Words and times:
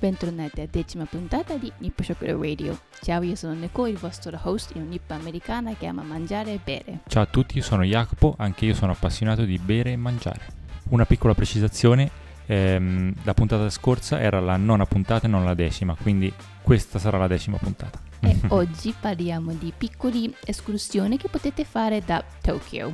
bentornati 0.00 0.60
alla 0.60 0.70
decima 0.72 1.04
puntata 1.04 1.56
di 1.58 1.70
Nippo 1.78 2.02
Shokuro 2.02 2.40
Radio. 2.40 2.80
Ciao, 3.02 3.20
io 3.20 3.34
sono 3.34 3.52
Neko, 3.52 3.86
il 3.86 3.98
vostro 3.98 4.36
host 4.42 4.74
in 4.74 4.82
un'ippa 4.82 5.14
americana 5.14 5.74
che 5.74 5.84
ama 5.84 6.02
mangiare 6.02 6.54
e 6.54 6.60
bere. 6.64 7.00
Ciao 7.06 7.22
a 7.22 7.26
tutti, 7.26 7.58
io 7.58 7.62
sono 7.62 7.84
Jacopo, 7.84 8.34
anche 8.38 8.64
io 8.64 8.74
sono 8.74 8.92
appassionato 8.92 9.44
di 9.44 9.58
bere 9.58 9.92
e 9.92 9.96
mangiare. 9.96 10.40
Una 10.88 11.04
piccola 11.04 11.34
precisazione, 11.34 12.10
ehm, 12.46 13.12
la 13.24 13.34
puntata 13.34 13.68
scorsa 13.68 14.18
era 14.18 14.40
la 14.40 14.56
nona 14.56 14.86
puntata 14.86 15.26
e 15.26 15.28
non 15.28 15.44
la 15.44 15.54
decima, 15.54 15.94
quindi 15.94 16.32
questa 16.62 16.98
sarà 16.98 17.18
la 17.18 17.28
decima 17.28 17.58
puntata. 17.58 18.00
E 18.20 18.38
oggi 18.48 18.94
parliamo 18.98 19.52
di 19.52 19.70
piccole 19.76 20.32
escursioni 20.46 21.18
che 21.18 21.28
potete 21.28 21.64
fare 21.64 22.02
da 22.02 22.24
Tokyo. 22.40 22.90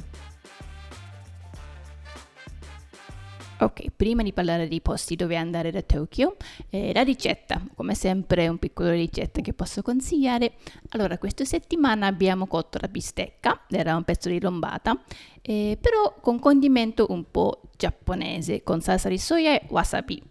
Ok, 3.58 3.86
prima 3.96 4.22
di 4.22 4.34
parlare 4.34 4.68
dei 4.68 4.82
posti 4.82 5.16
dove 5.16 5.34
andare 5.34 5.70
da 5.70 5.80
Tokyo, 5.80 6.36
eh, 6.68 6.92
la 6.92 7.00
ricetta, 7.00 7.58
come 7.74 7.94
sempre 7.94 8.46
un 8.48 8.58
piccolo 8.58 8.90
ricetta 8.90 9.40
che 9.40 9.54
posso 9.54 9.80
consigliare. 9.80 10.56
Allora, 10.90 11.16
questa 11.16 11.46
settimana 11.46 12.06
abbiamo 12.06 12.46
cotto 12.46 12.76
la 12.78 12.88
bistecca, 12.88 13.62
era 13.70 13.96
un 13.96 14.04
pezzo 14.04 14.28
di 14.28 14.42
lombata, 14.42 15.00
eh, 15.40 15.78
però 15.80 16.16
con 16.20 16.38
condimento 16.38 17.06
un 17.08 17.30
po' 17.30 17.62
giapponese, 17.78 18.62
con 18.62 18.82
salsa 18.82 19.08
di 19.08 19.18
soia 19.18 19.54
e 19.54 19.62
wasabi. 19.70 20.22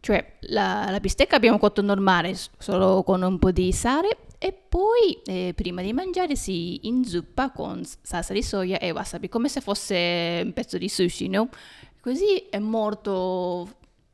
Cioè, 0.00 0.38
la, 0.40 0.88
la 0.90 0.98
bistecca 0.98 1.36
abbiamo 1.36 1.58
cotto 1.58 1.80
normale, 1.80 2.36
solo 2.58 3.04
con 3.04 3.22
un 3.22 3.38
po' 3.38 3.52
di 3.52 3.70
sale, 3.70 4.16
e 4.40 4.52
poi 4.52 5.20
eh, 5.26 5.52
prima 5.54 5.82
di 5.82 5.92
mangiare 5.92 6.36
si 6.36 6.86
inzuppa 6.86 7.50
con 7.50 7.82
salsa 8.02 8.32
di 8.32 8.42
soia 8.42 8.78
e 8.78 8.92
wasabi, 8.92 9.28
come 9.28 9.48
se 9.48 9.60
fosse 9.60 10.40
un 10.44 10.52
pezzo 10.52 10.78
di 10.78 10.88
sushi, 10.88 11.28
no? 11.28 11.48
Così 12.00 12.46
è 12.50 12.58
molto 12.58 13.68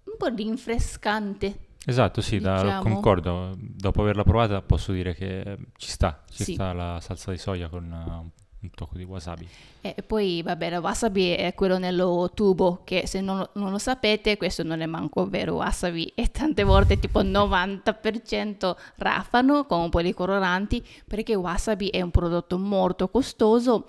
un 0.05 0.15
po' 0.17 0.27
rinfrescante. 0.29 1.59
Esatto, 1.87 2.21
sì, 2.23 2.39
da, 2.39 2.63
diciamo. 2.63 2.83
concordo. 2.83 3.55
Dopo 3.59 4.01
averla 4.03 4.25
provata 4.25 4.63
posso 4.63 4.93
dire 4.93 5.15
che 5.15 5.57
ci 5.77 5.91
sta, 5.91 6.23
ci 6.31 6.45
Sì. 6.45 6.53
sta 6.55 6.73
la 6.73 6.99
salsa 7.01 7.31
di 7.31 7.37
soia 7.37 7.69
con 7.69 7.85
uh, 7.85 8.31
un 8.63 8.71
tocco 8.75 8.97
di 8.97 9.05
wasabi. 9.05 9.47
E 9.83 10.03
poi, 10.03 10.41
vabbè, 10.43 10.67
il 10.69 10.77
wasabi 10.79 11.33
è 11.33 11.53
quello 11.53 11.77
nello 11.77 12.31
tubo, 12.35 12.81
che 12.85 13.07
se 13.07 13.21
non, 13.21 13.47
non 13.55 13.71
lo 13.71 13.77
sapete, 13.79 14.39
questo 14.39 14.63
non 14.63 14.81
è 14.81 14.87
manco 14.87 15.29
vero 15.29 15.57
wasabi, 15.57 16.11
e 16.15 16.31
tante 16.31 16.65
volte 16.65 16.99
tipo 16.99 17.23
90% 17.23 18.75
raffano 18.97 19.67
con 19.67 19.81
un 19.81 19.91
po' 19.91 20.01
di 20.01 20.15
coloranti, 20.15 20.83
perché 21.07 21.35
wasabi 21.35 21.89
è 21.89 22.01
un 22.01 22.11
prodotto 22.11 22.59
molto 22.59 23.09
costoso 23.09 23.87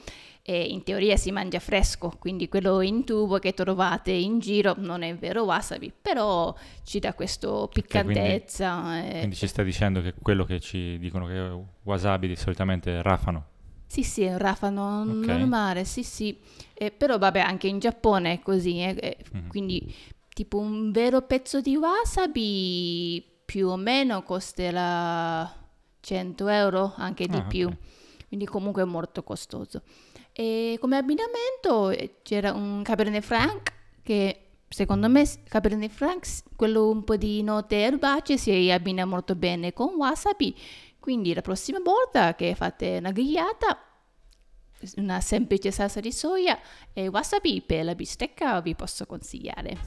e 0.48 0.62
in 0.62 0.84
teoria 0.84 1.18
si 1.18 1.32
mangia 1.32 1.60
fresco, 1.60 2.12
quindi 2.20 2.48
quello 2.48 2.82
in 2.82 3.04
tubo 3.04 3.40
che 3.40 3.54
trovate 3.56 4.12
in 4.12 4.38
giro 4.38 4.76
non 4.78 5.02
è 5.02 5.16
vero 5.16 5.44
wasabi, 5.44 5.92
però 6.00 6.54
ci 6.84 7.00
dà 7.00 7.16
questo 7.16 7.68
piccantezza. 7.74 9.04
e- 9.04 9.18
Quindi 9.18 9.36
ci 9.36 9.48
stai 9.48 9.66
dicendo 9.66 10.02
che 10.02 10.14
quello 10.22 10.44
che 10.46 10.60
ci 10.60 11.00
dicono 11.00 11.26
che 11.26 11.48
è 11.48 11.52
wasabi 11.82 12.36
solitamente 12.36 13.02
rafano. 13.02 13.46
Sì, 13.88 14.04
sì, 14.04 14.22
è 14.22 14.34
un 14.34 14.38
rafano 14.38 15.02
Ok. 15.02 15.26
normale, 15.26 15.84
sì, 15.84 16.04
sì. 16.04 16.38
Eh, 16.76 16.92
però 16.92 17.18
vabbè, 17.18 17.40
anche 17.40 17.68
in 17.68 17.80
Giappone 17.80 18.34
è 18.34 18.40
così, 18.42 18.78
eh, 18.82 18.96
eh, 19.00 19.18
Mhm. 19.32 19.48
quindi 19.48 19.96
tipo 20.32 20.60
un 20.60 20.92
vero 20.92 21.24
pezzo 21.24 21.60
di 21.60 21.76
wasabi 21.76 23.24
più 23.46 23.68
o 23.70 23.78
meno 23.78 24.22
costerà 24.22 25.52
100 26.02 26.48
euro, 26.50 26.94
anche 26.98 27.28
di 27.28 27.38
Ah, 27.38 27.44
più. 27.46 27.68
ok. 27.68 27.78
Quindi 28.28 28.46
comunque 28.46 28.82
è 28.82 28.86
molto 28.86 29.24
costoso. 29.24 29.82
E 30.38 30.76
come 30.82 30.98
abbinamento 30.98 31.92
eh, 31.92 32.16
c'era 32.22 32.52
un 32.52 32.82
Cabernet 32.84 33.24
Franc 33.24 33.72
che 34.04 34.42
secondo 34.68 35.08
me 35.08 35.26
Cabernet 35.48 35.90
Franc, 35.90 36.28
quello 36.58 36.90
un 36.90 37.06
po' 37.06 37.16
di 37.16 37.42
note 37.42 37.78
erbacee, 37.78 38.38
si 38.38 38.70
abbina 38.70 39.06
molto 39.06 39.36
bene 39.36 39.72
con 39.72 39.94
wasabi. 39.96 40.54
Quindi 41.00 41.34
la 41.34 41.42
prossima 41.42 41.80
volta 41.82 42.36
che 42.36 42.54
fate 42.54 42.98
una 42.98 43.12
grigliata, 43.12 43.80
una 44.98 45.22
semplice 45.22 45.72
salsa 45.72 46.02
di 46.02 46.12
soia 46.12 46.60
e 46.92 47.08
wasabi 47.08 47.64
per 47.66 47.86
la 47.86 47.96
bistecca 47.96 48.60
vi 48.60 48.76
posso 48.76 49.06
consigliare. 49.06 49.78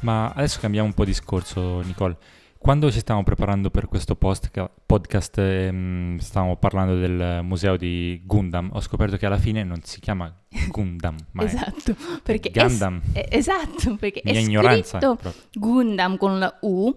Ma 0.00 0.28
adesso 0.28 0.60
cambiamo 0.60 0.88
un 0.88 0.92
po' 0.92 1.06
discorso, 1.06 1.80
Nicole. 1.80 2.18
Quando 2.66 2.90
ci 2.90 2.98
stavamo 2.98 3.22
preparando 3.24 3.70
per 3.70 3.86
questo 3.86 4.16
post- 4.16 4.50
podcast, 4.84 5.38
ehm, 5.38 6.18
stavamo 6.18 6.56
parlando 6.56 6.96
del 6.98 7.38
museo 7.44 7.76
di 7.76 8.20
Gundam, 8.24 8.70
ho 8.72 8.80
scoperto 8.80 9.16
che 9.16 9.24
alla 9.24 9.38
fine 9.38 9.62
non 9.62 9.82
si 9.84 10.00
chiama 10.00 10.34
Gundam, 10.68 11.14
ma 11.30 11.44
esatto, 11.44 11.94
perché 12.24 12.50
Gundam. 12.50 13.00
è- 13.12 13.28
esatto, 13.30 13.94
perché 13.94 14.20
Mia 14.24 14.34
è 14.34 14.38
ignoranza. 14.38 14.98
scritto 14.98 15.14
proprio. 15.14 15.42
Gundam 15.52 16.16
con 16.16 16.40
la 16.40 16.58
U, 16.62 16.92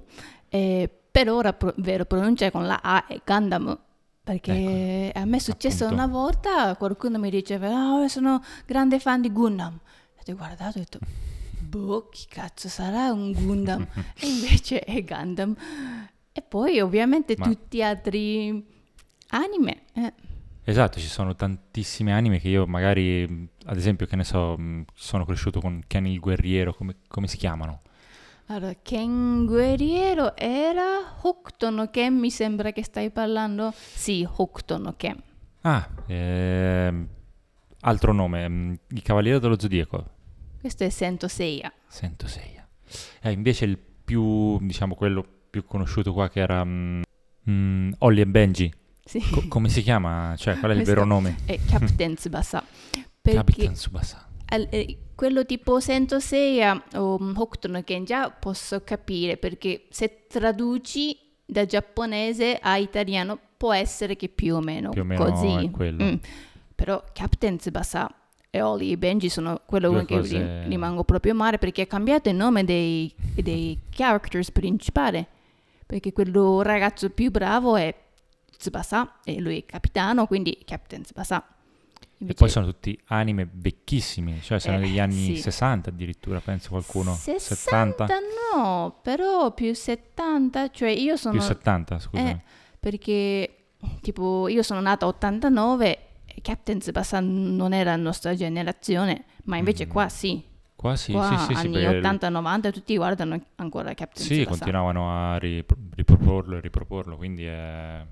eh, 0.50 0.90
però 1.12 1.40
la 1.42 1.54
pro- 1.54 1.76
vero 1.78 2.06
pronuncia 2.06 2.50
con 2.50 2.66
la 2.66 2.80
A 2.82 3.06
è 3.06 3.22
Gundam. 3.24 3.78
Perché 4.24 5.12
a 5.14 5.26
me 5.26 5.38
è 5.38 5.40
successo 5.40 5.86
Ecco, 5.86 5.94
appunto. 5.94 6.04
una 6.04 6.08
volta, 6.24 6.76
qualcuno 6.78 7.20
mi 7.20 7.30
diceva, 7.30 7.68
oh, 7.94 8.08
sono 8.08 8.42
grande 8.66 9.00
fan 9.00 9.22
di 9.22 9.32
Gundam. 9.32 9.80
E 10.26 10.32
ho 10.32 10.36
guardato 10.36 10.78
e 10.78 10.82
ho 10.82 10.84
detto, 10.84 11.00
boh, 11.70 12.10
chi 12.10 12.26
cazzo 12.28 12.68
sarà 12.68 13.12
un 13.12 13.32
Gundam? 13.32 13.86
e 14.20 14.28
invece 14.28 14.80
è 14.82 15.04
Gundam. 15.04 15.56
E 16.32 16.42
poi 16.42 16.80
ovviamente 16.80 17.36
Ma- 17.38 17.46
tutti 17.48 17.78
gli 17.78 17.82
altri 17.82 18.66
anime. 19.30 19.82
eh. 19.94 20.14
Esatto, 20.64 21.00
ci 21.00 21.08
sono 21.08 21.36
tantissime 21.36 22.14
anime 22.14 22.40
che 22.40 22.50
io 22.50 22.66
magari, 22.68 23.24
ad 23.66 23.78
esempio, 23.78 24.06
che 24.06 24.16
ne 24.16 24.24
so, 24.24 24.56
mh, 24.58 24.86
sono 24.94 25.26
cresciuto 25.26 25.60
con 25.62 25.82
Ken 25.88 26.06
il 26.06 26.20
guerriero, 26.20 26.74
come, 26.74 26.98
come 27.08 27.28
si 27.28 27.38
chiamano? 27.38 27.82
Allora, 28.48 28.74
Ken 28.82 29.46
Guerriero 29.46 30.36
era 30.36 31.18
Hokuto 31.22 31.70
no 31.70 31.90
Ken, 31.92 32.16
mi 32.18 32.32
sembra 32.32 32.72
che 32.72 32.84
stai 32.84 33.12
parlando? 33.12 33.72
Sì, 33.76 34.28
Hokuto 34.28 34.78
no 34.78 34.94
Ken. 34.98 35.22
Ah, 35.62 35.88
ehm, 36.08 37.08
altro 37.82 38.12
nome, 38.14 38.48
mh, 38.48 38.80
il 38.90 39.02
Cavaliere 39.02 39.40
dello 39.40 39.60
Zodiaco, 39.60 40.06
Questo 40.60 40.84
è 40.84 40.90
Sento 40.90 41.28
Seiya. 41.28 41.72
Sento 41.88 42.28
Seiya. 42.28 42.68
Eh, 43.22 43.32
invece 43.32 43.66
il 43.66 43.78
più, 43.78 44.58
diciamo, 44.62 44.96
quello 44.96 45.26
più 45.50 45.64
conosciuto 45.66 46.14
qua 46.14 46.30
che 46.30 46.40
era 46.40 46.64
mh, 46.64 47.02
mh, 47.44 47.90
Holly 48.00 48.22
e 48.22 48.28
Benji, 48.28 48.74
Sì. 49.04 49.20
Co- 49.30 49.48
come 49.48 49.70
si 49.70 49.82
chiama? 49.82 50.34
Cioè, 50.38 50.58
qual 50.60 50.72
è 50.72 50.76
il 50.76 50.84
vero 50.84 51.06
nome? 51.06 51.38
È 51.46 51.58
Captain 51.68 52.16
Tsubasa. 52.16 52.64
Capitan 53.22 53.74
Tsubasa. 53.74 54.28
al- 54.48 54.68
eh, 54.72 54.98
quello 55.16 55.46
tipo 55.46 55.80
Sento 55.80 56.20
Seiya 56.20 56.82
o 56.96 57.18
um, 57.20 57.34
Hokuto 57.36 57.68
no 57.68 57.84
Ken 57.84 58.04
già 58.06 58.32
posso 58.32 58.82
capire 58.84 59.38
perché 59.38 59.86
se 59.90 60.26
traduci 60.28 61.16
da 61.46 61.66
giapponese 61.66 62.58
a 62.62 62.78
italiano 62.78 63.38
può 63.58 63.74
essere 63.74 64.16
che 64.16 64.30
più 64.30 64.56
o 64.56 64.62
meno, 64.62 64.90
Più 64.92 65.02
o 65.02 65.06
meno 65.06 65.24
così. 65.26 65.66
è 65.66 65.70
quello. 65.70 66.04
Mm. 66.04 66.16
Però 66.74 67.04
Captain 67.14 67.58
Tsubasa 67.58 68.10
e 68.52 68.62
Oli 68.62 68.92
e 68.92 68.98
Benji 68.98 69.30
sono 69.30 69.62
quello 69.66 69.90
Due 69.90 70.06
che 70.06 70.16
cose- 70.18 70.62
ri- 70.64 70.70
rimango 70.70 71.04
proprio 71.04 71.34
male 71.36 71.58
perché 71.58 71.84
ha 71.84 71.88
cambiato 71.88 72.30
il 72.30 72.36
nome 72.36 72.64
dei, 72.66 73.14
dei 73.36 73.80
characters 73.90 74.52
principali. 74.52 75.26
Perché 75.86 76.14
quello 76.14 76.62
ragazzo 76.62 77.10
più 77.10 77.32
bravo 77.32 77.76
è 77.76 77.94
Tsubasa 78.58 79.20
e 79.24 79.40
lui 79.40 79.60
è 79.60 79.66
capitano, 79.66 80.26
quindi 80.28 80.58
Captain 80.66 81.02
Tsubasa. 81.04 81.44
E 82.02 82.06
Invece- 82.20 82.38
poi 82.40 82.50
sono 82.50 82.66
tutti 82.66 83.00
anime 83.08 83.48
vecchissimi, 83.52 84.42
cioè 84.42 84.60
sono 84.60 84.78
Eh, 84.78 84.82
degli 84.82 85.00
anni 85.00 85.36
sì. 85.36 85.38
60 85.38 85.90
addirittura, 85.90 86.40
penso 86.42 86.70
qualcuno. 86.70 87.14
60 87.16 88.08
70? 88.08 88.18
no, 88.56 89.00
però 89.02 89.54
più 89.54 89.74
70, 89.74 90.70
cioè 90.72 90.90
io 90.90 91.16
sono... 91.16 91.34
Più 91.38 91.42
70, 91.42 91.98
scusami. 92.00 92.30
eh, 92.30 92.40
perché 92.80 93.54
tipo 94.02 94.48
io 94.50 94.62
sono 94.64 94.82
nata 94.82 95.08
89 95.08 95.92
e 95.92 96.00
Captain 96.42 96.80
Tsubasa 96.80 97.20
non 97.20 97.74
era 97.74 97.92
la 97.96 98.02
nostra 98.02 98.34
generazione, 98.36 99.26
ma 99.46 99.58
invece 99.58 99.86
Mm. 99.86 99.90
qua 99.90 100.10
sì. 100.10 100.44
Qua 100.76 100.96
sì, 100.96 101.12
qua 101.12 101.28
sì, 101.28 101.38
sì, 101.54 101.60
sì, 101.60 101.66
anni 101.66 101.74
perché 101.84 102.00
80-90 102.08 102.72
tutti 102.72 102.96
guardano 102.96 103.40
ancora 103.56 103.94
Captain 103.94 104.26
sì, 104.26 104.34
Tsubasa. 104.36 104.50
continuavano 104.50 105.12
a 105.12 105.38
ripro- 105.38 105.78
riproporlo 105.96 106.58
e 106.58 106.62
riproporlo, 106.62 107.18
quindi 107.18 107.46
è... 107.46 108.06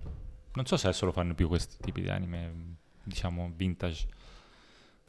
non 0.54 0.66
so 0.66 0.76
se 0.76 0.88
adesso 0.88 1.06
lo 1.06 1.12
fanno 1.14 1.34
più 1.34 1.48
questi 1.48 1.78
tipi 1.80 2.02
di 2.02 2.10
anime, 2.10 2.76
diciamo, 3.04 3.52
vintage. 3.56 4.08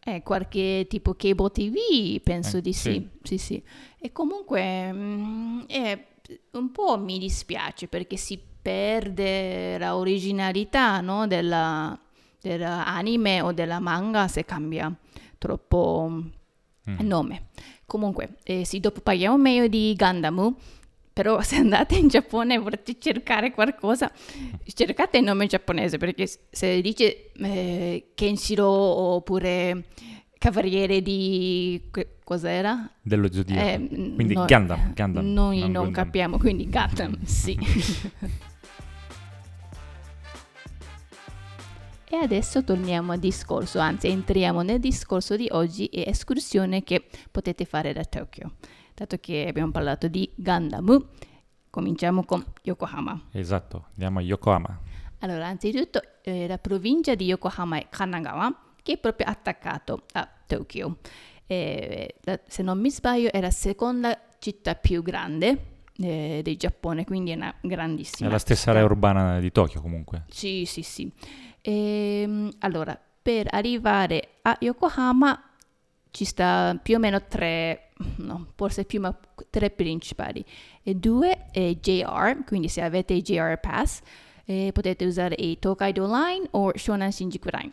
Eh, 0.05 0.23
qualche 0.23 0.87
tipo 0.89 1.15
cable 1.15 1.51
TV, 1.51 2.21
penso 2.23 2.59
Eh, 2.59 2.61
di 2.61 2.73
sì. 2.73 3.09
sì. 3.25 3.37
sì. 3.39 3.63
E 3.99 4.13
comunque 4.13 4.93
mm, 4.93 5.61
eh, 5.67 6.05
un 6.53 6.71
po' 6.71 6.97
mi 6.99 7.19
dispiace 7.19 7.89
perché 7.89 8.17
si 8.17 8.41
perde 8.63 9.77
la 9.79 9.97
originalità 9.97 11.01
no, 11.01 11.27
della, 11.27 11.99
dell'anime 12.41 13.41
o 13.41 13.53
della 13.53 13.79
manga 13.81 14.29
se 14.29 14.45
cambia 14.45 14.93
troppo 15.39 16.11
Mm. 16.89 16.97
il 17.01 17.07
nome. 17.07 17.43
Comunque, 17.85 18.37
eh, 18.45 18.65
sì, 18.65 18.81
dopo 18.81 19.01
parliamo 19.01 19.37
meglio 19.37 19.67
di 19.69 19.95
Gundam. 19.97 20.55
Però 21.13 21.41
se 21.43 21.57
andate 21.57 21.97
in 21.97 22.09
Giappone 22.09 22.55
e 22.55 22.59
volete 22.59 22.97
cercare 22.99 23.51
qualcosa, 23.53 24.11
cercate 24.65 25.19
il 25.19 25.25
nome 25.25 25.47
giapponese 25.47 25.99
perché 25.99 26.27
se 26.49 26.81
dice 26.81 27.33
eh, 27.33 28.13
Kenshiro 28.15 28.67
oppure 28.69 29.85
cavaliere 30.39 31.03
di... 31.03 31.91
cos'era? 32.25 32.89
Dello 33.03 33.31
zodiaco. 33.33 33.67
Eh, 33.69 33.89
Quindi 34.15 34.35
no- 34.35 34.45
Gundam, 34.47 34.93
Gundam, 34.95 35.27
Noi 35.33 35.59
non 35.59 35.71
non, 35.73 35.85
Gundam. 35.87 36.05
capiamo, 36.05 36.39
quindi 36.39 36.69
Gundam, 36.71 37.23
sì. 37.25 37.59
e 42.11 42.17
adesso 42.17 42.65
torniamo 42.65 43.13
al 43.13 43.19
discorso, 43.19 43.79
anzi 43.79 44.09
entriamo 44.09 44.63
nel 44.63 44.81
discorso 44.81 45.37
di 45.37 45.47
oggi 45.51 45.87
e 45.87 46.05
escursione 46.07 46.83
che 46.83 47.05
potete 47.31 47.65
fare 47.65 47.93
da 47.93 48.05
Tokyo. 48.05 48.53
Dato 48.95 49.17
che 49.19 49.47
abbiamo 49.49 49.71
parlato 49.71 50.09
di 50.09 50.29
Gundam, 50.35 51.07
cominciamo 51.71 52.25
con 52.25 52.45
Yokohama. 52.63 53.27
Esatto, 53.33 53.87
andiamo 53.93 54.19
a 54.19 54.23
Yokohama. 54.23 54.81
Allora, 55.21 55.47
anzitutto 55.49 56.01
eh, 56.23 56.47
la 56.47 56.59
provincia 56.59 57.15
di 57.15 57.27
Yokohama 57.27 57.79
è 57.79 57.87
Kanagawa, 57.91 58.57
che 58.83 58.93
è 58.95 58.99
proprio 58.99 59.27
attaccato 59.29 60.05
a 60.15 60.29
Tokyo. 60.47 60.99
Eh, 61.47 62.15
la- 62.23 62.41
se 62.47 62.63
non 62.63 62.81
mi 62.81 62.91
sbaglio 62.91 63.31
è 63.33 63.41
la 63.41 63.51
seconda 63.51 64.19
città 64.39 64.75
più 64.75 65.03
grande 65.03 65.77
eh, 65.97 66.41
del 66.43 66.57
Giappone, 66.57 67.05
quindi 67.05 67.33
è 67.33 67.35
una 67.35 67.55
grandissima 67.61 68.29
È 68.29 68.33
la 68.33 68.39
stessa 68.39 68.61
città. 68.61 68.71
area 68.73 68.85
urbana 68.85 69.41
di 69.41 69.51
Tokyo 69.53 69.81
comunque. 69.81 70.25
Sì, 70.29 70.65
sì, 70.65 70.83
sì. 70.83 71.11
Ehm, 71.69 72.51
allora, 72.61 72.99
per 73.21 73.47
arrivare 73.51 74.37
a 74.41 74.57
Yokohama 74.59 75.51
ci 76.11 76.25
sta 76.25 76.79
più 76.83 76.97
o 76.97 76.99
meno 76.99 77.23
tre, 77.27 77.91
no, 78.17 78.47
forse 78.55 78.85
più 78.85 79.01
ma 79.01 79.15
tre 79.51 79.69
principali. 79.69 80.43
E 80.83 80.95
due 80.95 81.51
è 81.51 81.75
JR, 81.75 82.43
quindi 82.47 82.69
se 82.69 82.81
avete 82.81 83.13
il 83.13 83.23
JR 83.23 83.61
Pass 83.61 84.01
eh, 84.47 84.71
potete 84.73 85.05
usare 85.05 85.35
il 85.39 85.59
Tokaido 85.59 86.07
Line 86.07 86.49
o 86.53 86.73
Shonan 86.75 87.13
Shinjuku 87.13 87.49
Line. 87.53 87.73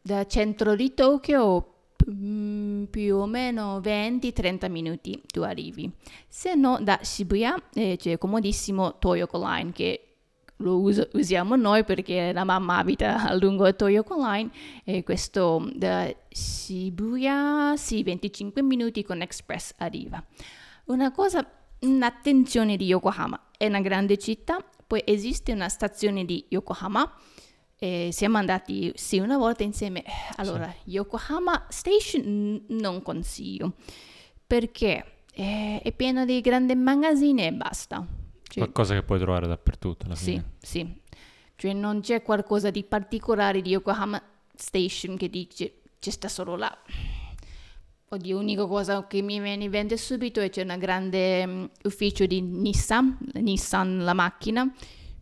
Da 0.00 0.26
centro 0.26 0.74
di 0.74 0.94
Tokyo 0.94 1.74
mm, 2.10 2.84
più 2.84 3.16
o 3.16 3.26
meno 3.26 3.78
20-30 3.80 4.70
minuti 4.70 5.20
tu 5.26 5.42
arrivi. 5.42 5.90
Se 6.28 6.54
no 6.54 6.78
da 6.80 6.98
Shibuya 7.02 7.62
eh, 7.74 7.96
c'è 7.98 8.16
comodissimo 8.16 8.98
Toyoko 8.98 9.38
Line 9.38 9.72
che 9.72 10.11
lo 10.62 10.78
uso- 10.78 11.08
usiamo 11.12 11.56
noi 11.56 11.84
perché 11.84 12.32
la 12.32 12.44
mamma 12.44 12.78
abita 12.78 13.28
a 13.28 13.34
lungo 13.34 13.66
il 13.66 13.76
Toyoko 13.76 14.16
Line 14.16 14.50
e 14.84 15.02
questo 15.02 15.68
da 15.74 16.10
Shibuya, 16.30 17.74
sì, 17.76 18.02
25 18.02 18.62
minuti 18.62 19.02
con 19.04 19.20
Express 19.20 19.74
arriva. 19.78 20.24
Una 20.86 21.12
cosa, 21.12 21.46
un'attenzione 21.80 22.76
di 22.76 22.86
Yokohama, 22.86 23.48
è 23.58 23.66
una 23.66 23.80
grande 23.80 24.16
città, 24.16 24.64
poi 24.86 25.02
esiste 25.04 25.52
una 25.52 25.68
stazione 25.68 26.24
di 26.24 26.44
Yokohama, 26.48 27.12
e 27.82 28.10
siamo 28.12 28.38
andati 28.38 28.92
sì 28.94 29.18
una 29.18 29.36
volta 29.36 29.64
insieme. 29.64 30.04
Allora, 30.36 30.72
Yokohama 30.84 31.66
Station 31.68 32.64
non 32.68 33.02
consiglio 33.02 33.72
perché 34.46 35.04
è, 35.32 35.80
è 35.82 35.92
pieno 35.92 36.24
di 36.24 36.40
grandi 36.40 36.76
magazzini 36.76 37.46
e 37.46 37.52
basta. 37.52 38.06
Qualcosa 38.58 38.94
che 38.94 39.02
puoi 39.02 39.18
trovare 39.18 39.46
dappertutto 39.46 40.06
alla 40.06 40.14
sì, 40.14 40.24
fine. 40.24 40.50
sì. 40.60 41.00
Cioè 41.56 41.72
non 41.72 42.00
c'è 42.00 42.22
qualcosa 42.22 42.70
di 42.70 42.82
particolare 42.82 43.62
di 43.62 43.70
Yokohama 43.70 44.20
Station 44.54 45.16
che 45.16 45.28
dice 45.28 45.82
c'è 45.98 46.10
sta 46.10 46.28
solo 46.28 46.56
là. 46.56 46.76
Oddio, 48.08 48.36
l'unica 48.36 48.66
cosa 48.66 49.06
che 49.06 49.22
mi 49.22 49.40
viene 49.40 49.64
in 49.64 49.70
mente 49.70 49.96
subito 49.96 50.40
è 50.40 50.50
c'è 50.50 50.64
un 50.64 50.76
grande 50.78 51.46
mm, 51.46 51.64
ufficio 51.84 52.26
di 52.26 52.42
Nissan, 52.42 53.16
Nissan 53.34 54.04
la 54.04 54.12
macchina. 54.12 54.70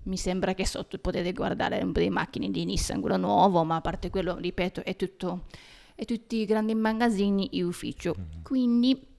Mi 0.05 0.17
sembra 0.17 0.55
che 0.55 0.67
sotto 0.67 0.99
potete 0.99 1.33
guardare 1.33 1.81
un 1.83 1.93
po' 1.93 2.01
di 2.01 2.09
macchine 2.11 2.51
di 2.51 2.65
Nissan, 2.65 3.01
quello 3.01 3.17
nuovo, 3.17 3.63
ma 3.63 3.77
a 3.77 3.81
parte 3.81 4.11
quello, 4.11 4.37
ripeto, 4.37 4.83
è 4.83 4.97
tutto, 4.97 5.45
è 5.95 6.05
tutti 6.05 6.39
i 6.39 6.45
grandi 6.47 6.75
magazzini 6.75 7.49
e 7.51 7.63
ufficio. 7.63 8.17
Quindi 8.43 9.10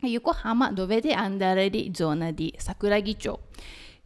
a 0.00 0.06
Yokohama 0.06 0.70
dovete 0.72 1.12
andare 1.12 1.70
di 1.70 1.90
zona 1.94 2.30
di 2.30 2.52
Sakuragicho 2.56 3.48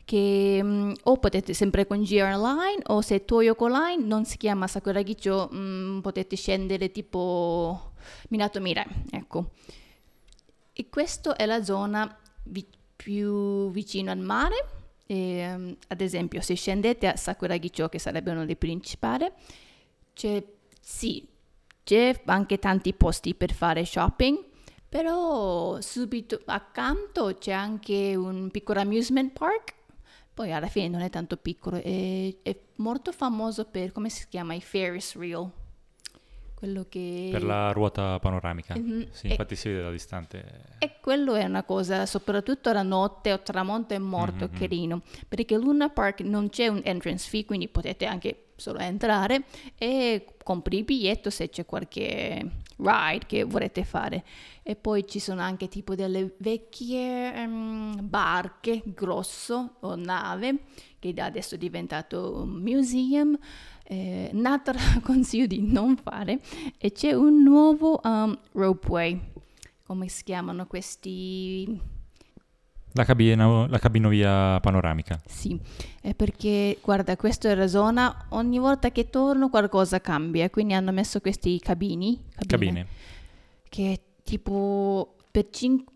che 0.09 0.61
mm, 0.63 0.93
o 1.03 1.19
potete 1.19 1.53
sempre 1.53 1.87
con 1.87 2.03
GR 2.03 2.15
Line 2.15 2.81
o 2.87 3.03
se 3.03 3.27
Toyoko 3.27 3.67
Line 3.67 4.03
non 4.03 4.25
si 4.25 4.39
chiama 4.39 4.67
Sakuragicho 4.67 5.51
mm, 5.53 5.99
potete 6.01 6.35
scendere 6.35 6.91
tipo 6.91 7.93
Minato 8.31 8.59
Mirai 8.59 8.87
ecco. 9.11 9.51
E 10.73 10.89
questa 10.89 11.37
è 11.37 11.45
la 11.45 11.63
zona 11.63 12.17
vi- 12.45 12.67
più 12.97 13.71
vicino 13.71 14.11
al 14.11 14.19
mare 14.19 14.69
e, 15.05 15.55
mm, 15.55 15.73
ad 15.89 16.01
esempio 16.01 16.41
se 16.41 16.55
scendete 16.55 17.07
a 17.07 17.17
Sakuragicho 17.17 17.91
che 17.91 17.99
sarebbe 17.99 18.31
uno 18.31 18.47
dei 18.47 18.57
principali 18.57 19.31
c'è 20.15 20.43
sì 20.81 21.29
c'è 21.85 22.19
anche 22.25 22.59
tanti 22.59 22.95
posti 22.95 23.35
per 23.35 23.53
fare 23.53 23.85
shopping 23.85 24.48
però 24.89 25.81
subito 25.81 26.41
accanto 26.47 27.37
c'è 27.39 27.53
anche 27.53 28.15
un 28.17 28.51
piccolo 28.51 28.81
amusement 28.81 29.37
park 29.39 29.75
poi 30.33 30.53
alla 30.53 30.69
fine 30.69 30.87
non 30.87 31.01
è 31.01 31.11
tanto 31.11 31.37
piccolo, 31.37 31.83
è, 31.83 32.33
è 32.43 32.57
molto 32.77 33.11
famoso 33.11 33.65
per, 33.65 33.91
come 33.91 34.09
si 34.09 34.25
chiama, 34.29 34.55
i 34.55 34.61
Ferris 34.61 35.17
wheel. 35.17 35.51
Quello 36.55 36.87
che... 36.89 37.29
Per 37.33 37.43
la 37.43 37.73
ruota 37.73 38.21
panoramica. 38.21 38.77
Mhm, 38.79 39.09
Sì, 39.11 39.27
e- 39.27 39.31
infatti 39.31 39.57
si 39.57 39.69
vede 39.69 39.83
da 39.83 39.91
distante. 39.91 40.77
E 40.79 40.99
quello 41.01 41.35
è 41.35 41.43
una 41.43 41.65
cosa, 41.65 42.07
soprattutto 42.07 42.73
la 42.73 42.83
notte 42.85 43.33
o 43.33 43.41
tramonto 43.41 43.95
è 43.95 43.99
molto 43.99 44.45
Mhm. 44.45 44.57
carino, 44.57 45.03
perché 45.27 45.57
Luna 45.57 45.89
Park 45.89 46.21
non 46.21 46.51
c'è 46.51 46.69
un 46.69 46.83
entrance 46.85 47.29
fee, 47.29 47.45
quindi 47.45 47.67
potete 47.67 48.07
anche 48.07 48.45
solo 48.55 48.79
entrare 48.79 49.43
e 49.77 50.25
compri 50.45 50.79
il 50.79 50.85
biglietto 50.85 51.31
se 51.31 51.49
c'è 51.49 51.67
qualche 51.67 52.49
ride 52.79 53.27
che 53.27 53.45
vorrete 53.45 53.85
fare. 53.85 54.25
E 54.63 54.77
poi 54.77 55.07
ci 55.07 55.19
sono 55.19 55.41
anche 55.41 55.69
tipo 55.69 55.95
delle 55.95 56.35
vecchie 56.39 57.35
ehm, 57.35 58.09
barche 58.09 58.83
grosso 58.85 59.77
o 59.81 59.95
nave 59.95 60.65
che 60.99 61.15
da 61.15 61.27
adesso 61.27 61.55
è 61.55 61.59
diventato 61.59 62.43
un 62.43 62.51
museum. 62.63 63.39
Eh, 63.85 64.31
Natra 64.33 64.79
consiglio 65.03 65.47
di 65.47 65.63
non 65.63 65.97
fare 65.97 66.41
e 66.77 66.93
c'è 66.93 67.13
un 67.13 67.43
nuovo 67.43 67.99
um, 68.03 68.39
ropeway 68.53 69.19
come 69.89 70.09
si 70.09 70.23
chiamano 70.23 70.67
questi? 70.67 71.98
La, 72.93 73.05
cabina, 73.05 73.67
la 73.69 73.79
cabinovia 73.79 74.59
panoramica. 74.61 75.21
Sì, 75.27 75.59
è 76.01 76.15
perché 76.15 76.79
guarda, 76.83 77.17
questa 77.17 77.49
è 77.51 77.55
la 77.55 77.67
zona, 77.69 78.27
ogni 78.31 78.59
volta 78.59 78.91
che 78.91 79.11
torno 79.11 79.49
qualcosa 79.51 80.01
cambia, 80.01 80.49
quindi 80.51 80.75
hanno 80.75 80.91
messo 80.93 81.21
questi 81.21 81.59
cabini, 81.61 82.21
Cabine. 82.47 82.87
che 83.69 84.01
tipo 84.23 85.15
per 85.31 85.49
5 85.51 85.93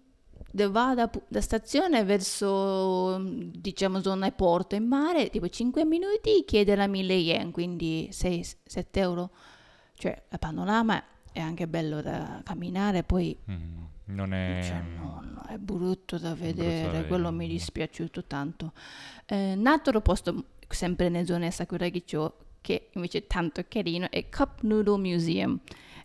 va 0.68 0.94
da, 0.94 1.11
da 1.28 1.40
stazione 1.40 2.04
verso 2.04 3.18
diciamo 3.25 4.00
zona 4.02 4.26
e 4.26 4.32
porto 4.32 4.75
in 4.75 4.84
mare, 4.84 5.30
tipo 5.30 5.49
5 5.49 5.84
minuti 5.84 6.44
chiede 6.46 6.76
la 6.76 6.87
1000 6.87 7.14
yen, 7.14 7.50
quindi 7.50 8.08
6-7 8.12 8.54
euro. 8.92 9.30
Cioè, 9.94 10.22
la 10.28 10.38
panorama 10.38 11.02
è 11.32 11.40
anche 11.40 11.66
bello 11.66 12.02
da 12.02 12.40
camminare, 12.44 13.02
poi 13.02 13.37
Mm, 13.50 13.82
non 14.06 14.32
è... 14.35 14.61
Cioè, 14.62 14.82
no, 14.97 15.23
no, 15.23 15.42
è 15.49 15.56
brutto 15.59 16.18
da 16.18 16.30
brutto 16.30 16.35
da 16.35 16.35
vedere, 16.35 16.87
vedere, 16.87 17.06
quello 17.06 17.32
mi 17.32 17.47
è 17.47 17.49
dispiaciuto 17.49 18.25
tanto. 18.25 18.73
Eh, 19.26 19.52
un 19.54 19.66
altro 19.66 20.00
posto, 20.00 20.44
sempre 20.68 21.09
nelle 21.09 21.26
zone 21.26 21.50
Sakuragicho, 21.50 22.37
che 22.61 22.88
invece 22.94 23.18
è 23.18 23.26
tanto 23.26 23.64
carino, 23.68 24.11
è 24.11 24.28
Cup 24.28 24.62
Noodle 24.62 24.99
Museum. 24.99 25.59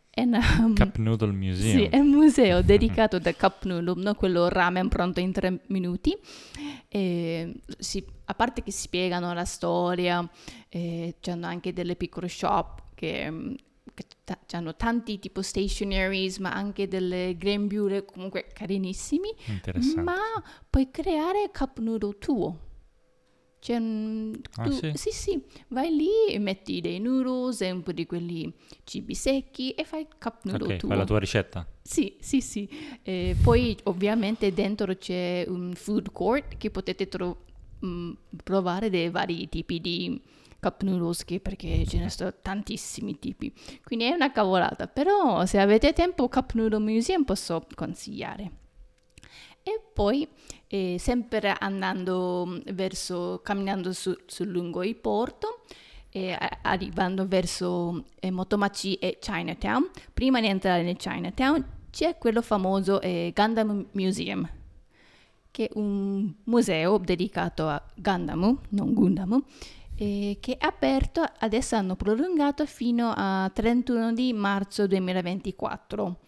È, 0.10 0.22
una- 0.24 0.40
Cup 0.76 0.98
Noodle 0.98 1.32
Museum. 1.32 1.78
sì, 1.78 1.84
è 1.86 1.98
un 1.98 2.10
museo 2.10 2.62
dedicato 2.64 3.20
da 3.20 3.34
Cup 3.36 3.64
Noodle, 3.66 4.02
no? 4.02 4.14
quello 4.16 4.48
ramen 4.48 4.88
pronto 4.90 5.20
in 5.20 5.32
tre 5.32 5.62
minuti. 5.68 6.16
E 6.88 7.60
si- 7.78 8.06
a 8.26 8.34
parte 8.34 8.64
che 8.64 8.72
spiegano 8.72 9.34
la 9.34 9.46
storia, 9.46 10.28
eh, 10.70 11.16
c'hanno 11.20 11.46
anche 11.46 11.74
delle 11.74 11.96
piccole 11.96 12.28
shop 12.28 12.82
che, 12.96 13.30
mm, 13.30 13.54
che 14.04 14.16
ta- 14.24 14.38
hanno 14.52 14.76
tanti 14.76 15.18
tipo 15.20 15.42
stationaries, 15.42 16.38
ma 16.38 16.54
anche 16.54 16.88
delle 16.88 17.36
grembiule 17.38 18.06
comunque 18.06 18.48
carinissimi. 18.54 19.30
Ma 20.04 20.16
puoi 20.70 20.92
creare 20.92 21.50
cup 21.52 21.80
noodle 21.80 22.18
tuo. 22.20 22.60
C'è 23.60 23.76
un, 23.76 24.40
Ah, 24.58 24.64
tu- 24.66 24.72
sì? 24.72 24.92
sì, 24.94 25.10
sì, 25.12 25.44
vai 25.70 25.94
lì 25.94 26.08
e 26.30 26.38
metti 26.38 26.80
dei 26.80 27.00
noodles 27.00 27.62
e 27.62 27.72
un 27.72 27.82
po' 27.82 27.92
di 27.92 28.06
quelli 28.06 28.54
cibi 28.84 29.16
secchi 29.16 29.72
e 29.72 29.84
fai 29.84 30.06
cup 30.20 30.44
noodle 30.44 30.74
ok, 30.76 30.80
tuo. 30.80 30.90
fai 30.90 30.98
la 30.98 31.06
tua 31.06 31.20
ricetta. 31.20 31.68
Sì, 31.82 32.16
sì, 32.20 32.40
sì. 32.40 32.70
E 33.02 33.36
poi 33.42 33.76
ovviamente 33.86 34.54
dentro 34.54 34.96
c'è 34.96 35.44
un 35.48 35.74
food 35.76 36.12
court 36.12 36.58
che 36.58 36.70
potete 36.70 37.08
tro- 37.08 37.46
mm, 37.84 38.12
provare 38.44 38.92
dei 38.92 39.10
vari 39.10 39.50
tipi 39.50 39.82
di 39.82 40.22
cup 40.60 40.82
noodles 40.84 41.24
che- 41.24 41.40
perché 41.40 41.86
ce 41.86 42.00
ne 42.00 42.10
sono 42.10 42.34
tantissimi 42.42 43.20
tipi. 43.20 43.54
Quindi 43.84 44.06
è 44.06 44.12
una 44.12 44.32
cavolata, 44.32 44.88
però 44.88 45.46
se 45.46 45.60
avete 45.60 45.94
tempo 45.94 46.28
Cup 46.30 46.54
Noodle 46.54 46.80
Museum 46.80 47.24
posso 47.24 47.66
consigliare. 47.76 48.52
E 49.64 49.82
poi 49.94 50.28
eh, 50.68 50.96
sempre 50.98 51.54
andando 51.58 52.62
verso, 52.74 53.42
camminando 53.44 53.92
su, 53.94 54.16
su 54.26 54.44
lungo 54.46 54.84
il 54.84 54.96
porto, 54.96 55.64
e 56.10 56.32
a- 56.32 56.60
arrivando 56.64 57.28
verso 57.28 58.06
eh, 58.20 58.32
Motomachi 58.32 58.96
e 58.96 59.18
Chinatown. 59.20 59.90
Prima 60.14 60.40
di 60.40 60.48
entrare 60.48 60.84
nel 60.84 60.96
Chinatown 60.96 61.64
c'è 61.92 62.18
quello 62.18 62.42
famoso 62.42 63.02
eh, 63.02 63.32
Gundam 63.36 63.88
Museum, 63.92 64.50
che 65.52 65.68
è 65.68 65.70
un 65.76 66.34
museo 66.46 66.98
dedicato 66.98 67.68
a 67.68 67.82
Gundam, 67.96 68.60
non 68.70 68.94
Gundam, 68.94 69.44
eh, 69.98 70.38
che 70.40 70.58
è 70.58 70.66
aperto, 70.66 71.24
adesso 71.40 71.76
hanno 71.76 71.96
prolungato 71.96 72.66
fino 72.66 73.12
a 73.16 73.50
31 73.54 74.14
di 74.14 74.32
marzo 74.34 74.88
2024. 74.88 76.20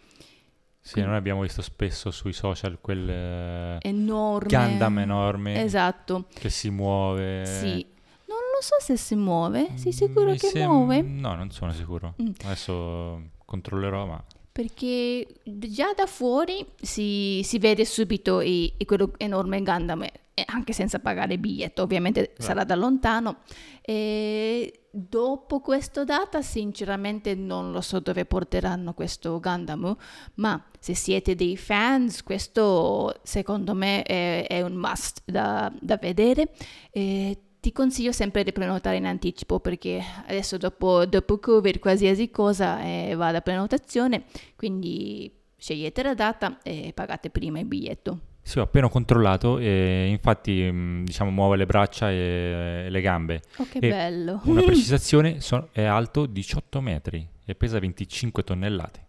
Sì, 0.81 1.01
noi 1.01 1.15
abbiamo 1.15 1.41
visto 1.41 1.61
spesso 1.61 2.09
sui 2.09 2.33
social 2.33 2.79
quel 2.81 3.07
eh, 3.09 3.77
Enorme. 3.81 4.47
Gundam 4.47 4.99
enorme 4.99 5.61
Esatto, 5.63 6.25
che 6.33 6.49
si 6.49 6.69
muove. 6.69 7.45
sì. 7.45 7.85
Non 8.29 8.37
lo 8.53 8.61
so 8.61 8.75
se 8.79 8.95
si 8.97 9.15
muove, 9.15 9.71
sei 9.75 9.91
sicuro 9.91 10.31
Mi 10.31 10.37
che 10.37 10.47
sem- 10.47 10.69
muove? 10.69 11.01
No, 11.01 11.33
non 11.35 11.49
sono 11.51 11.71
sicuro. 11.73 12.13
Mm. 12.21 12.29
Adesso 12.45 13.21
controllerò, 13.45 14.05
ma 14.05 14.23
Perché 14.59 15.25
già 15.45 15.93
da 15.95 16.05
fuori 16.05 16.65
si, 16.81 17.39
si 17.45 17.59
vede 17.59 17.85
subito 17.85 18.41
i- 18.41 18.73
i- 18.75 18.83
quello 18.83 19.13
enorme 19.15 19.61
Gundam, 19.61 20.05
anche 20.47 20.73
senza 20.73 20.99
pagare 20.99 21.37
biglietto, 21.37 21.81
ovviamente 21.81 22.33
sarà 22.37 22.65
da 22.65 22.75
lontano. 22.75 23.37
E 23.81 24.87
dopo 24.91 25.61
questa 25.61 26.03
data, 26.03 26.41
sinceramente, 26.41 27.35
non 27.35 27.71
lo 27.71 27.79
so 27.79 28.01
dove 28.01 28.25
porteranno 28.25 28.93
questo 28.93 29.39
Gundam, 29.39 29.95
ma 30.35 30.61
se 30.77 30.93
siete 30.93 31.35
dei 31.35 31.55
fans, 31.55 32.21
questo 32.21 33.17
secondo 33.23 33.73
me 33.73 34.03
è, 34.03 34.45
è 34.45 34.61
un 34.61 34.73
must 34.73 35.21
da, 35.23 35.71
da 35.79 35.95
vedere. 35.95 36.51
E 36.91 37.43
ti 37.59 37.71
consiglio 37.71 38.11
sempre 38.11 38.43
di 38.43 38.51
prenotare 38.53 38.97
in 38.97 39.05
anticipo 39.05 39.59
perché 39.59 40.01
adesso 40.27 40.57
dopo, 40.57 41.05
dopo 41.05 41.39
Covid 41.39 41.79
qualsiasi 41.79 42.29
cosa 42.31 42.81
eh, 42.81 43.13
va 43.15 43.31
da 43.31 43.41
prenotazione, 43.41 44.23
quindi 44.55 45.31
scegliete 45.57 46.01
la 46.03 46.13
data 46.13 46.59
e 46.63 46.91
pagate 46.93 47.29
prima 47.29 47.59
il 47.59 47.65
biglietto. 47.65 48.19
sì, 48.41 48.59
ho 48.59 48.63
appena 48.63 48.87
controllato 48.87 49.57
e 49.59 50.07
infatti 50.07 50.71
mh, 50.71 51.03
diciamo 51.03 51.29
muove 51.31 51.57
le 51.57 51.65
braccia 51.65 52.09
e, 52.09 52.87
le 52.89 53.01
gambe. 53.01 53.41
Oh 53.57 53.65
che 53.69 53.79
E 53.79 53.89
bello! 53.89 54.39
Una 54.45 54.61
precisazione, 54.63 55.41
so- 55.41 55.67
è 55.73 55.83
alto 55.83 56.25
18 56.25 56.79
metri 56.81 57.27
e 57.45 57.55
pesa 57.55 57.77
25 57.77 58.43
tonnellate. 58.43 59.07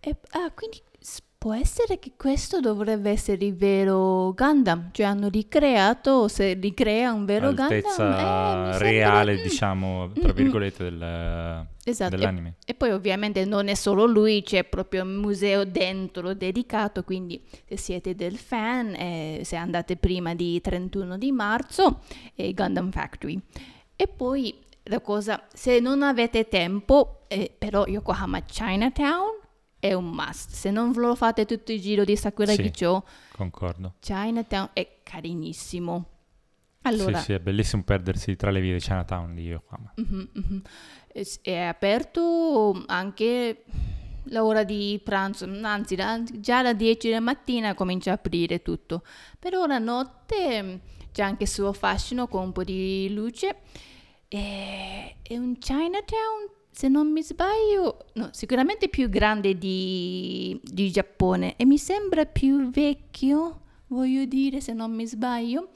E- 0.00 0.16
ah, 0.32 0.50
quindi 0.54 0.80
può 1.38 1.54
essere 1.54 2.00
che 2.00 2.14
questo 2.16 2.58
dovrebbe 2.58 3.10
essere 3.10 3.44
il 3.44 3.54
vero 3.54 4.32
Gundam, 4.34 4.88
cioè 4.90 5.06
hanno 5.06 5.28
ricreato, 5.28 6.26
se 6.26 6.54
ricrea 6.54 7.12
un 7.12 7.24
vero 7.24 7.48
Altezza 7.50 7.68
Gundam, 7.68 8.68
eh, 8.68 8.72
sembra- 8.72 8.78
reale, 8.78 9.34
mm, 9.38 9.42
diciamo, 9.42 10.10
tra 10.20 10.32
mm, 10.32 10.36
virgolette, 10.36 10.82
del- 10.82 11.66
Esatto, 11.84 12.14
e- 12.14 12.18
dell'anime. 12.18 12.54
E 12.66 12.74
poi 12.74 12.90
ovviamente 12.90 13.44
non 13.44 13.68
è 13.68 13.74
solo 13.74 14.04
lui, 14.04 14.42
c'è 14.42 14.64
proprio 14.64 15.04
un 15.04 15.14
museo 15.14 15.64
dentro 15.64 16.34
dedicato, 16.34 17.04
quindi 17.04 17.40
se 17.68 17.76
siete 17.76 18.16
del 18.16 18.36
fan, 18.36 18.94
eh, 18.96 19.40
se 19.44 19.54
andate 19.54 19.96
prima 19.96 20.34
di 20.34 20.60
31 20.60 21.16
di 21.16 21.30
marzo, 21.30 22.00
è 22.34 22.52
Gundam 22.52 22.90
Factory. 22.90 23.40
E 23.94 24.08
poi 24.08 24.52
la 24.84 25.00
cosa, 25.00 25.44
se 25.52 25.78
non 25.78 26.02
avete 26.02 26.48
tempo, 26.48 27.20
eh, 27.28 27.52
però 27.56 27.86
Yokohama 27.86 28.40
Chinatown 28.40 29.46
è 29.78 29.92
un 29.92 30.10
must. 30.10 30.50
Se 30.50 30.70
non 30.70 30.92
lo 30.92 31.14
fate 31.14 31.44
tutto 31.46 31.72
il 31.72 31.80
giro 31.80 32.04
di 32.04 32.16
Sakuragi 32.16 32.62
Sì. 32.64 32.70
Cho, 32.84 33.04
Concordo. 33.32 33.94
Chinatown 34.00 34.70
è 34.72 34.98
carinissimo. 35.02 36.04
Allora, 36.82 37.18
Sì, 37.18 37.24
sì, 37.24 37.32
è 37.32 37.40
bellissimo 37.40 37.82
perdersi 37.82 38.36
tra 38.36 38.50
le 38.50 38.60
vie 38.60 38.72
di 38.74 38.80
Chinatown 38.80 39.34
di 39.34 39.42
Yokohama. 39.42 39.92
Mhm, 39.96 40.28
mhm. 40.32 40.62
E 41.08 41.24
s- 41.24 41.40
È 41.42 41.56
aperto 41.56 42.82
anche 42.86 43.64
l'ora 44.30 44.62
di 44.64 45.00
pranzo, 45.02 45.44
anzi 45.62 45.94
da- 45.96 46.22
già 46.22 46.58
alle 46.58 46.76
10 46.76 47.08
della 47.08 47.20
mattina 47.20 47.74
comincia 47.74 48.10
a 48.12 48.14
aprire 48.14 48.62
tutto. 48.62 49.02
Però 49.38 49.66
la 49.66 49.78
notte 49.78 50.62
mm, 50.62 50.74
c'è 51.12 51.22
anche 51.22 51.42
il 51.44 51.48
suo 51.48 51.72
fascino 51.72 52.26
con 52.28 52.42
un 52.44 52.52
po' 52.52 52.64
di 52.64 53.12
luce. 53.12 53.56
E- 54.28 55.16
È 55.22 55.36
un 55.36 55.58
Chinatown, 55.58 56.48
se 56.78 56.86
non 56.86 57.10
mi 57.10 57.24
sbaglio, 57.24 58.06
no, 58.12 58.28
sicuramente 58.30 58.88
più 58.88 59.08
grande 59.08 59.58
di, 59.58 60.60
di 60.62 60.92
Giappone 60.92 61.56
e 61.56 61.64
mi 61.64 61.76
sembra 61.76 62.24
più 62.24 62.70
vecchio, 62.70 63.62
voglio 63.88 64.24
dire, 64.26 64.60
se 64.60 64.74
non 64.74 64.92
mi 64.94 65.04
sbaglio. 65.04 65.70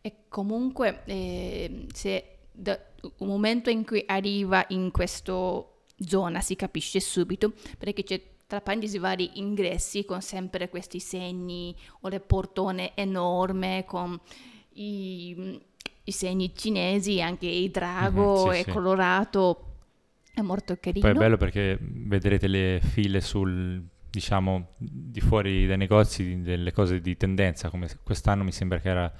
E 0.00 0.28
comunque, 0.28 1.02
eh, 1.04 1.84
se 1.92 2.38
da 2.52 2.80
un 3.18 3.26
momento 3.26 3.68
in 3.68 3.84
cui 3.84 4.02
arriva 4.06 4.64
in 4.68 4.90
questa 4.92 5.62
zona 5.98 6.40
si 6.40 6.56
capisce 6.56 7.00
subito, 7.00 7.52
perché 7.76 8.02
c'è 8.02 8.22
tra 8.46 8.62
parentesi 8.62 8.96
vari 8.96 9.32
ingressi 9.34 10.06
con 10.06 10.22
sempre 10.22 10.70
questi 10.70 11.00
segni 11.00 11.76
o 12.00 12.08
le 12.08 12.20
portone 12.20 12.92
enorme 12.94 13.84
con 13.86 14.18
i, 14.72 15.60
i 16.04 16.12
segni 16.12 16.54
cinesi, 16.56 17.20
anche 17.20 17.46
il 17.46 17.70
drago 17.70 18.46
Mhm, 18.46 18.52
sì, 18.52 18.58
è 18.60 18.62
sì. 18.62 18.70
colorato, 18.70 19.65
è 20.36 20.42
molto 20.42 20.76
carino. 20.78 21.00
Poi 21.06 21.14
è 21.16 21.18
bello 21.18 21.36
perché 21.38 21.78
vedrete 21.80 22.46
le 22.46 22.78
file 22.82 23.22
sul, 23.22 23.82
diciamo, 24.10 24.74
di 24.76 25.20
fuori 25.20 25.66
dai 25.66 25.78
negozi 25.78 26.42
delle 26.42 26.72
cose 26.72 27.00
di 27.00 27.16
tendenza, 27.16 27.70
come 27.70 27.88
quest'anno 28.02 28.44
mi 28.44 28.52
sembra 28.52 28.78
che 28.78 28.88
era 28.90 29.12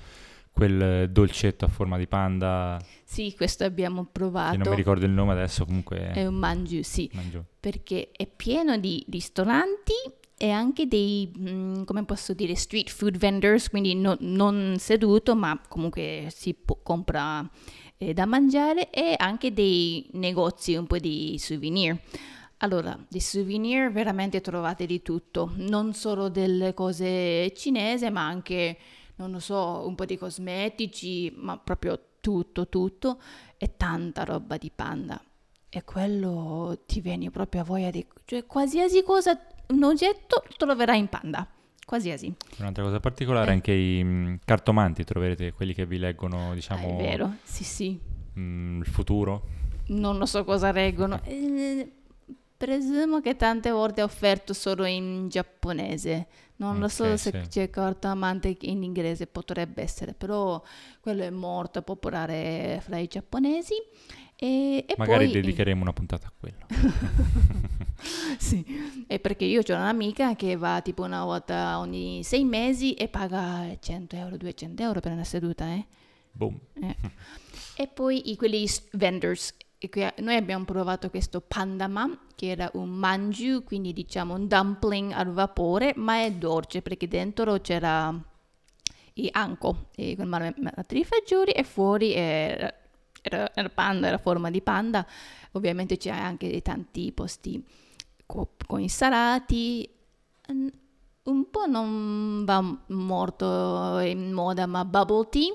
quel 0.51 1.11
dolcetto 1.11 1.65
a 1.65 1.69
forma 1.69 1.97
di 1.99 2.07
panda, 2.07 2.79
Sì, 3.05 3.35
questo 3.37 3.65
abbiamo 3.65 4.07
provato. 4.11 4.57
non 4.59 4.69
mi 4.71 4.77
ricordo 4.77 5.05
il 5.07 5.11
nome 5.11 5.33
adesso, 5.33 5.65
comunque 5.65 6.11
È 6.13 6.27
un 6.27 6.35
mangiu, 6.35 6.83
sì. 6.83 7.11
mangio. 7.15 7.45
perché 7.61 8.11
è 8.13 8.27
pieno 8.27 8.77
di 8.79 9.05
ristoranti 9.11 9.93
e 10.39 10.51
anche 10.51 10.87
dei, 10.87 11.31
mm, 11.39 11.85
come 11.85 12.05
posso 12.05 12.33
dire, 12.35 12.55
street 12.55 12.91
food 12.91 13.17
vendors, 13.19 13.69
quindi 13.71 13.95
no- 13.95 14.17
non 14.21 14.77
seduto, 14.79 15.35
ma 15.35 15.59
comunque 15.69 16.29
si 16.31 16.53
può- 16.55 16.79
compra 16.83 17.47
eh, 17.99 18.13
da 18.13 18.27
mangiare 18.27 18.91
e 18.91 19.15
anche 19.17 19.53
dei 19.53 20.09
negozi 20.13 20.75
un 20.75 20.87
po' 20.87 20.99
di 20.99 21.37
souvenir. 21.39 21.99
Allora, 22.59 22.99
di 23.07 23.21
souvenir 23.21 23.91
veramente 23.93 24.41
trovate 24.41 24.87
di 24.87 25.03
tutto, 25.03 25.53
non 25.57 25.93
solo 25.93 26.29
delle 26.31 26.73
cose 26.73 27.53
cinese, 27.55 28.09
ma 28.09 28.27
anche, 28.27 28.79
non 29.17 29.31
lo 29.31 29.41
so, 29.41 29.87
un 29.87 29.95
po' 29.95 30.07
di 30.07 30.17
cosmetici, 30.17 31.31
ma 31.37 31.59
proprio 31.59 32.01
tutto, 32.21 32.69
tutto 32.69 33.21
e 33.59 33.77
tanta 33.77 34.25
roba 34.25 34.57
di 34.57 34.71
panda. 34.75 35.23
E 35.69 35.85
quello 35.85 36.83
ti 36.87 37.01
viene 37.01 37.31
proprio 37.31 37.61
a 37.61 37.65
voglia 37.65 37.91
di... 37.91 38.07
Cioè, 38.25 38.47
qualsiasi 38.47 39.03
cosa, 39.03 39.39
un 39.69 39.85
oggetto, 39.85 40.43
troverai 40.57 40.99
in 40.99 41.09
panda. 41.09 41.47
Qualsiasi. 41.87 42.35
Un'altra 42.59 42.83
cosa 42.83 42.99
particolare, 43.01 43.51
Eh. 43.51 43.55
anche 43.55 43.73
i 43.73 44.03
mh, 44.03 44.41
cartomanti, 44.45 45.05
troverete 45.05 45.53
quelli 45.53 45.73
che 45.73 45.87
vi 45.87 45.99
leggono, 45.99 46.51
Ah, 46.51 46.55
diciamo, 46.55 46.99
è 46.99 47.03
vero, 47.03 47.35
sì 47.45 47.63
sì. 47.65 47.99
mh, 48.35 48.81
il 48.81 48.87
futuro. 48.87 49.47
Non 49.89 50.19
lo 50.19 50.27
so 50.27 50.43
cosa 50.45 50.73
reggono. 50.73 51.21
Eh, 51.23 51.89
presumo 52.57 53.21
che 53.21 53.37
tante 53.37 53.71
volte 53.71 54.01
è 54.01 54.05
offerto 54.05 54.53
solo 54.53 54.85
in 54.85 55.29
giapponese. 55.29 56.27
Non 56.57 56.79
lo 56.81 56.89
so 56.89 57.17
se 57.17 57.31
sì. 57.31 57.49
c'è 57.49 57.71
cartomante 57.71 58.57
in 58.63 58.83
inglese, 58.83 59.27
potrebbe 59.29 59.83
essere, 59.83 60.13
però 60.15 60.61
quello 61.01 61.23
è 61.23 61.31
molto 61.31 61.83
popolare 61.83 62.81
fra 62.83 62.99
i 62.99 63.07
giapponesi. 63.07 63.75
E, 64.35 64.85
e 64.89 64.95
Magari 64.97 65.27
poi... 65.27 65.35
dedicheremo 65.35 65.83
una 65.83 65.93
puntata 65.93 66.27
a 66.27 66.33
quello. 66.37 66.67
Sì, 68.39 69.05
è 69.07 69.19
perché 69.19 69.45
io 69.45 69.61
ho 69.61 69.75
un'amica 69.75 70.35
che 70.37 70.57
va 70.57 70.81
tipo 70.83 71.03
una 71.03 71.25
volta 71.25 71.79
ogni 71.79 72.23
sei 72.23 72.45
mesi 72.45 72.95
e 72.95 73.09
paga 73.09 73.77
100 73.79 74.17
euro, 74.17 74.37
200 74.37 74.83
euro 74.83 75.01
per 75.01 75.13
una 75.13 75.25
seduta, 75.25 75.67
eh. 75.73 75.87
Boom. 76.33 76.59
Eh. 76.75 76.97
E 77.79 77.89
poi 77.89 78.31
i, 78.31 78.37
quelli 78.37 78.67
vendors. 78.93 79.55
Noi 80.17 80.35
abbiamo 80.35 80.65
provato 80.65 81.11
questo 81.11 81.43
pandama, 81.43 82.09
che 82.35 82.49
era 82.49 82.71
un 82.73 82.89
manju, 82.89 83.65
quindi 83.65 83.93
diciamo 83.93 84.33
un 84.33 84.49
dumpling 84.49 85.13
al 85.13 85.31
vapore, 85.31 85.93
ma 85.97 86.23
è 86.23 86.33
dolce 86.33 86.81
perché 86.81 87.07
dentro 87.07 87.61
c'era 87.61 88.19
il 89.13 89.29
anco, 89.33 89.89
e 89.95 90.17
con 90.17 90.27
marmellata 90.27 90.95
di 90.95 91.05
fagioli 91.05 91.51
e 91.51 91.65
fuori 91.65 92.15
era, 92.15 92.73
era, 93.21 93.55
era 93.55 93.69
panda, 93.69 94.07
era 94.07 94.17
forma 94.17 94.51
di 94.51 94.63
panda. 94.63 95.07
Ovviamente 95.53 95.99
c'è 95.99 96.11
anche 96.11 96.63
tanti 96.63 97.13
posti 97.13 97.63
co- 98.27 98.55
con 98.67 98.81
i 98.81 98.89
salati. 98.89 99.89
Mm, 100.53 100.69
Un 101.25 101.51
po' 101.51 101.67
non 101.67 102.45
va 102.45 102.63
molto 102.89 103.99
in 103.99 104.31
moda, 104.33 104.67
ma 104.67 104.85
bubble 104.85 105.29
tea, 105.29 105.53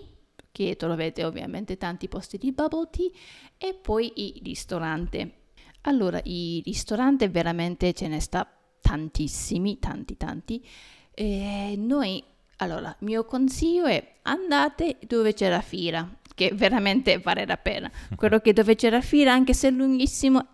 che 0.52 0.76
trovate 0.76 1.24
ovviamente 1.24 1.78
tanti 1.78 2.08
posti 2.10 2.38
di 2.38 2.52
bubble 2.52 2.90
tea, 2.92 3.10
e 3.58 3.74
poi 3.74 4.12
il 4.16 4.42
ristorante. 4.44 5.36
Allora, 5.84 6.20
i 6.26 6.62
ristoranti 6.66 7.28
veramente 7.30 7.94
ce 7.94 8.08
ne 8.10 8.20
sta 8.20 8.46
tantissimi, 8.82 9.80
tanti, 9.80 10.18
tanti. 10.18 10.66
E 11.14 11.76
noi 11.78 12.24
Allora, 12.58 12.90
il 12.90 13.06
mio 13.08 13.26
consiglio 13.26 13.86
è 13.86 14.18
andate 14.24 15.00
dove 15.08 15.34
c'è 15.34 15.50
la 15.50 15.62
fila, 15.62 16.08
che 16.36 16.52
veramente 16.54 17.18
vale 17.18 17.46
la 17.46 17.58
pena. 17.58 17.90
Quello 18.16 18.40
che 18.40 18.54
dove 18.54 18.76
c'è 18.76 18.90
la 18.92 19.02
fila, 19.02 19.34
anche 19.34 19.54
se 19.56 19.70
è 19.70 19.72
lunghissimo, 19.72 20.46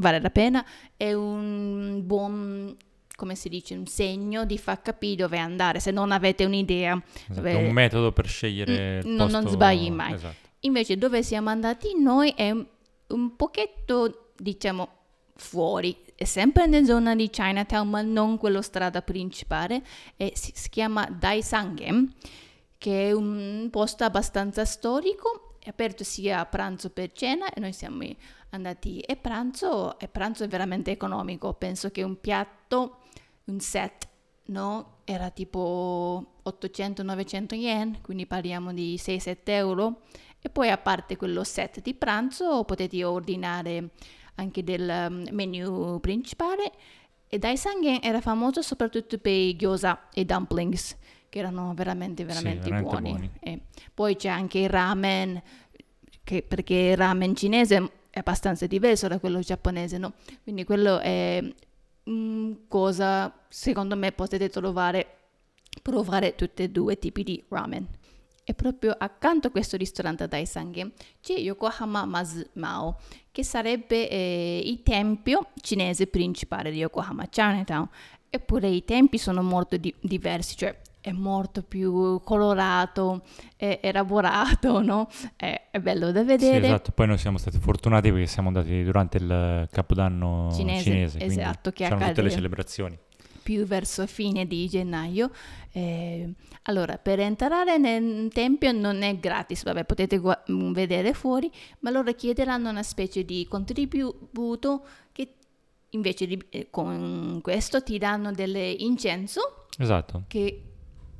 vale 0.00 0.20
la 0.20 0.30
pena. 0.30 0.64
È 0.96 1.12
un 1.12 2.00
buon, 2.04 2.76
come 3.16 3.34
si 3.34 3.48
dice, 3.48 3.74
un 3.74 3.86
segno 3.86 4.44
di 4.44 4.58
far 4.58 4.82
capire 4.82 5.16
dove 5.16 5.38
andare, 5.38 5.78
se 5.80 5.90
non 5.90 6.10
avete 6.12 6.44
un'idea. 6.44 7.00
Esatto, 7.04 7.34
dove- 7.34 7.54
un 7.54 7.70
metodo 7.72 8.12
per 8.12 8.26
scegliere 8.26 8.98
il 8.98 9.06
Mm, 9.06 9.14
non- 9.16 9.30
posto- 9.30 9.48
sbagli 9.50 9.90
mai. 9.90 10.12
Esatto. 10.14 10.48
Invece 10.60 10.96
dove 10.98 11.22
siamo 11.22 11.48
andati 11.50 11.94
noi 11.98 12.30
è 12.36 12.50
un- 12.50 13.36
pochetto, 13.36 14.32
diciamo, 14.36 14.88
fuori. 15.36 15.96
È 16.14 16.24
sempre 16.24 16.66
nella 16.66 16.84
zona 16.84 17.14
di 17.16 17.30
Chinatown, 17.30 17.88
ma 17.88 18.02
non 18.02 18.36
quella 18.36 18.60
strada 18.60 19.00
principale. 19.00 19.82
E 20.16 20.32
si, 20.34 20.52
si 20.54 20.68
chiama 20.68 21.06
Daisangem, 21.06 22.12
che 22.76 23.08
è 23.08 23.12
un 23.12 23.68
posto 23.70 24.04
abbastanza 24.04 24.64
storico. 24.66 25.56
È 25.58 25.68
aperto 25.70 26.04
sia 26.04 26.40
a 26.40 26.46
pranzo 26.46 26.90
per 26.90 27.12
cena 27.12 27.50
e 27.52 27.58
noi 27.60 27.72
siamo 27.72 28.02
andati 28.50 29.02
a 29.06 29.16
pranzo. 29.16 29.98
E 29.98 30.08
pranzo 30.08 30.44
è 30.44 30.48
veramente 30.48 30.90
economico. 30.90 31.54
Penso 31.54 31.90
che 31.90 32.02
un 32.02 32.20
piatto, 32.20 32.98
un 33.44 33.60
set, 33.60 34.08
no? 34.46 34.98
Era 35.04 35.30
tipo 35.30 36.40
800-900 36.44 37.54
yen, 37.54 38.00
quindi 38.00 38.26
parliamo 38.26 38.72
di 38.72 38.96
6-7 38.96 39.38
euro. 39.44 40.02
E 40.40 40.48
poi 40.48 40.70
a 40.70 40.78
parte 40.78 41.16
quello 41.16 41.44
set 41.44 41.82
di 41.82 41.94
pranzo 41.94 42.64
potete 42.64 43.04
ordinare 43.04 43.90
anche 44.36 44.64
del 44.64 45.06
um, 45.08 45.26
menu 45.32 46.00
principale 46.00 46.72
e 47.28 47.38
Daisangen 47.38 48.00
era 48.02 48.20
famoso 48.20 48.62
soprattutto 48.62 49.18
per 49.18 49.32
i 49.32 49.54
gyoza 49.54 50.08
e 50.12 50.24
dumplings 50.24 50.96
che 51.28 51.38
erano 51.38 51.72
veramente 51.74 52.24
veramente, 52.24 52.70
veramente 52.70 52.90
buoni. 52.90 53.10
buoni. 53.10 53.30
E 53.38 53.60
poi 53.94 54.16
c'è 54.16 54.28
anche 54.28 54.58
il 54.58 54.68
ramen 54.68 55.40
che- 56.24 56.42
perché 56.42 56.74
il 56.74 56.96
ramen 56.96 57.36
cinese 57.36 57.90
è 58.10 58.18
abbastanza 58.18 58.66
diverso 58.66 59.08
da 59.08 59.18
quello 59.18 59.40
giapponese, 59.40 59.96
no? 59.98 60.14
Quindi 60.42 60.64
quello 60.64 60.98
è 60.98 61.42
mm, 62.08 62.52
cosa 62.68 63.32
secondo 63.48 63.96
me 63.96 64.12
potete 64.12 64.48
trovare 64.48 65.14
provare 65.82 66.34
tutti 66.34 66.64
e 66.64 66.68
due 66.68 66.94
i 66.94 66.98
tipi 66.98 67.22
di 67.22 67.42
ramen. 67.48 67.86
E 68.42 68.54
proprio 68.54 68.94
accanto 68.98 69.46
a 69.46 69.50
questo 69.50 69.76
ristorante 69.76 70.26
Daisanghe 70.26 70.92
c'è 71.20 71.38
Yokohama 71.38 72.04
Mazu 72.04 72.44
Mao, 72.54 72.98
che 73.30 73.44
sarebbe 73.44 74.08
eh, 74.08 74.62
il 74.64 74.82
tempio 74.82 75.50
cinese 75.60 76.08
principale 76.08 76.72
di 76.72 76.78
Yokohama 76.78 77.28
Chinatown. 77.28 77.88
Eppure 78.28 78.68
i 78.68 78.84
tempi 78.84 79.18
sono 79.18 79.42
molto 79.42 79.76
di- 79.76 79.94
diversi, 80.00 80.56
cioè 80.56 80.76
è 81.00 81.12
molto 81.12 81.62
più 81.62 82.20
colorato, 82.24 83.22
elaborato, 83.56 84.80
no? 84.84 85.08
È, 85.36 85.68
è 85.70 85.78
bello 85.80 86.12
da 86.12 86.20
Sì, 86.20 86.26
vedere. 86.26 86.66
esatto. 86.66 86.92
Poi 86.92 87.06
noi 87.06 87.18
siamo 87.18 87.38
stati 87.38 87.58
fortunati 87.58 88.10
perché 88.10 88.26
siamo 88.26 88.48
andati 88.48 88.82
durante 88.84 89.16
il 89.18 89.68
Capodanno 89.70 90.50
Cinese, 90.52 90.82
cinese, 90.82 91.18
esatto, 91.24 91.70
che 91.70 91.84
c'erano 91.84 92.06
tutte 92.06 92.22
le 92.22 92.30
celebrazioni. 92.30 92.98
più 93.42 93.64
verso 93.64 94.06
fine 94.06 94.46
di 94.46 94.68
gennaio. 94.68 95.30
Eh, 95.72 96.30
allora, 96.64 96.98
per 96.98 97.20
entrare 97.20 97.78
nel 97.78 98.28
tempio 98.32 98.70
non 98.72 99.02
è 99.02 99.16
gratis, 99.18 99.62
vabbè, 99.64 99.84
potete 99.84 100.18
gua- 100.18 100.42
mm, 100.50 100.72
vedere 100.72 101.14
fuori, 101.14 101.50
ma 101.80 101.90
loro 101.90 102.12
chiederanno 102.12 102.68
una 102.68 102.82
specie 102.82 103.24
di 103.24 103.46
contributo 103.48 104.84
che 105.12 105.34
invece 105.90 106.26
di, 106.26 106.40
eh, 106.50 106.68
con 106.70 107.40
questo 107.42 107.82
ti 107.82 107.98
danno 107.98 108.30
dell'incenso 108.32 109.66
Esatto. 109.78 110.24
che 110.28 110.64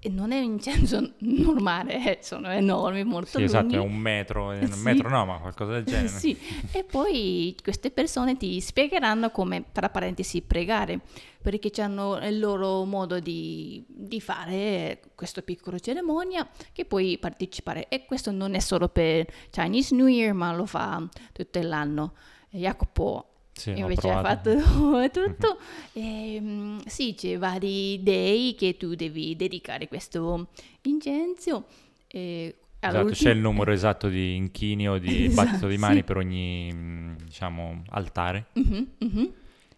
non 0.08 0.32
è 0.32 0.38
un 0.38 0.44
incenso 0.52 1.12
normale, 1.20 2.18
eh, 2.18 2.22
sono 2.22 2.48
enormi, 2.48 3.04
molto 3.04 3.38
Sì, 3.38 3.42
esatto, 3.42 3.76
lunghi. 3.76 3.76
è 3.76 3.80
un 3.80 3.96
metro, 3.96 4.46
un 4.48 4.70
Sì. 4.72 4.80
metro 4.82 5.08
no, 5.10 5.26
ma 5.26 5.38
qualcosa 5.38 5.72
del 5.72 5.84
genere. 5.86 6.08
Sì, 6.08 6.38
e 6.72 6.84
poi 6.84 7.54
queste 7.62 7.90
persone 7.90 8.36
ti 8.36 8.60
spiegheranno 8.60 9.30
come, 9.30 9.66
tra 9.72 9.90
parentesi, 9.90 10.40
pregare, 10.42 11.00
perché 11.42 11.70
hanno 11.82 12.16
il 12.26 12.38
loro 12.38 12.84
modo 12.84 13.18
di, 13.20 13.84
di 13.88 14.20
fare 14.20 15.00
questa 15.14 15.42
piccola 15.42 15.78
cerimonia 15.78 16.48
che 16.72 16.84
puoi 16.84 17.18
partecipare. 17.18 17.88
E 17.88 18.04
questo 18.06 18.30
non 18.30 18.54
è 18.54 18.58
solo 18.60 18.88
per 18.88 19.26
Chinese 19.50 19.94
New 19.94 20.06
Year, 20.06 20.32
ma 20.34 20.54
lo 20.54 20.66
fa 20.66 21.06
tutto 21.32 21.60
l'anno. 21.62 22.14
E 22.50 22.58
Jacopo 22.58 23.29
Sì, 23.60 23.70
invece 23.78 24.08
ha 24.10 24.22
fatto 24.22 24.50
tutto. 25.12 25.58
E, 25.92 26.76
sì, 26.86 27.14
c'è 27.14 27.36
vari 27.36 28.02
dei 28.02 28.54
che 28.54 28.76
tu 28.78 28.94
devi 28.94 29.36
dedicare 29.36 29.86
questo 29.88 30.48
incenso. 30.82 31.66
E 32.06 32.54
Esatto, 32.82 32.98
all'ultimo- 33.00 33.28
c'è 33.30 33.36
il 33.36 33.42
numero 33.42 33.72
esatto 33.72 34.08
di 34.08 34.34
inchini 34.36 34.88
o 34.88 34.96
di 34.96 35.24
Esatto, 35.26 35.48
battito 35.50 35.66
di 35.68 35.76
mani 35.76 35.98
sì. 35.98 36.02
per 36.04 36.16
ogni, 36.16 37.14
diciamo, 37.22 37.82
altare 37.90 38.46
Mhm, 38.54 38.86
mhm. 39.00 39.32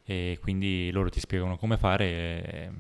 e 0.05 0.38
quindi 0.40 0.88
loro 0.92 1.09
ti 1.09 1.18
spiegano 1.18 1.57
come 1.57 1.77
fare 1.77 2.73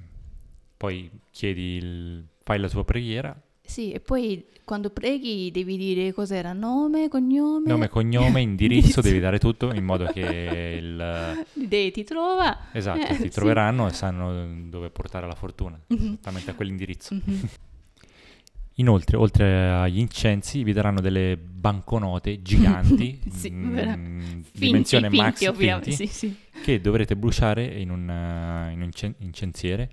poi 0.76 1.10
chiedi, 1.32 1.76
il- 1.76 2.24
fai 2.44 2.60
la 2.60 2.68
tua 2.68 2.84
preghiera, 2.84 3.36
Sì, 3.72 3.90
e 3.92 4.00
poi 4.00 4.44
quando 4.64 4.90
preghi 4.90 5.50
devi 5.50 5.76
dire 5.78 6.12
cos'era 6.12 6.52
nome, 6.52 7.08
cognome. 7.08 7.66
nome, 7.66 7.88
cognome, 7.88 8.40
indirizzo, 8.42 9.00
devi 9.00 9.18
dare 9.18 9.38
tutto 9.38 9.72
in 9.72 9.82
modo 9.84 10.04
che 10.06 10.78
il... 10.78 11.44
L'idea 11.54 11.90
ti 11.90 12.04
trova. 12.04 12.66
Esatto, 12.72 13.00
Eh, 13.06 13.16
ti 13.16 13.22
sì. 13.22 13.28
troveranno 13.30 13.88
e 13.88 13.92
sanno 13.92 14.68
dove 14.68 14.90
portare 14.90 15.26
la 15.26 15.34
fortuna, 15.34 15.80
Mhm. 15.88 16.04
esattamente 16.12 16.50
a 16.50 16.54
quell'indirizzo. 16.54 17.14
Mhm. 17.14 17.40
Inoltre, 18.76 19.16
oltre 19.18 19.68
agli 19.70 19.98
incensi, 19.98 20.62
vi 20.64 20.72
daranno 20.72 21.00
delle 21.00 21.36
banconote 21.36 22.40
giganti, 22.42 23.20
Sì, 23.30 23.50
mm, 23.50 23.70
vera- 23.74 23.98
dimensione 24.52 25.08
Finti, 25.10 25.16
finti, 25.16 25.16
maxi, 25.16 25.46
ovviamente. 25.46 25.90
finti, 25.92 26.06
Sì, 26.12 26.18
sì. 26.28 26.36
che 26.62 26.80
dovrete 26.80 27.14
bruciare 27.14 27.64
in 27.66 27.90
un, 27.90 28.08
eh, 28.08 28.72
in 28.72 28.78
un 28.80 28.84
incen- 28.84 29.14
incensiere 29.18 29.90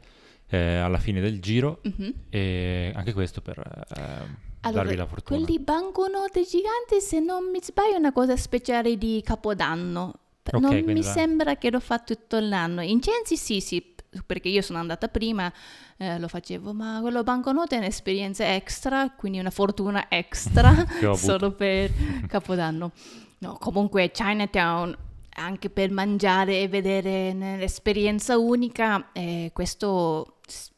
eh, 0.50 0.76
alla 0.78 0.98
fine 1.00 1.22
del 1.22 1.40
giro 1.40 1.80
Mhm. 1.84 2.14
e 2.30 2.92
anche 2.96 3.14
questo 3.14 3.42
per 3.42 3.58
eh, 3.60 4.48
Allora, 4.62 4.82
darvi 4.84 4.96
la 4.98 5.06
fortuna. 5.06 5.40
quelli 5.40 5.60
banconote 5.60 6.42
giganti, 6.44 7.00
se 7.02 7.20
non 7.20 7.50
mi 7.52 7.60
sbaglio, 7.62 7.96
è 7.96 7.98
una 8.00 8.12
cosa 8.12 8.36
speciale 8.36 8.98
di 8.98 9.22
Capodanno. 9.24 10.14
P- 10.44 10.54
Ok, 10.56 10.62
non 10.62 10.84
mi 10.84 11.02
va- 11.02 11.12
sembra 11.12 11.56
che 11.58 11.70
lo 11.70 11.80
fa 11.80 12.00
tutto 12.00 12.40
l'anno. 12.40 12.82
Incensi 12.82 13.38
sì, 13.38 13.60
sì, 13.62 13.96
perché 14.26 14.50
io 14.50 14.62
sono 14.64 14.80
andata 14.80 15.08
prima, 15.08 15.52
eh, 15.98 16.18
lo 16.18 16.28
facevo, 16.28 16.74
ma 16.74 16.98
quello 17.02 17.22
banconote 17.24 17.76
è 17.76 17.78
un'esperienza 17.80 18.56
extra, 18.56 19.12
quindi 19.12 19.38
una 19.40 19.52
fortuna 19.52 20.08
extra 20.10 20.74
solo 21.16 21.52
per 21.52 21.92
Capodanno. 22.28 22.92
No, 23.40 23.54
comunque 23.60 24.10
Chinatown, 24.12 24.98
anche 25.36 25.70
per 25.70 25.92
mangiare 25.92 26.62
e 26.62 26.68
vedere 26.68 27.34
l'esperienza 27.34 28.38
unica, 28.38 29.12
eh, 29.12 29.52
questo 29.54 30.38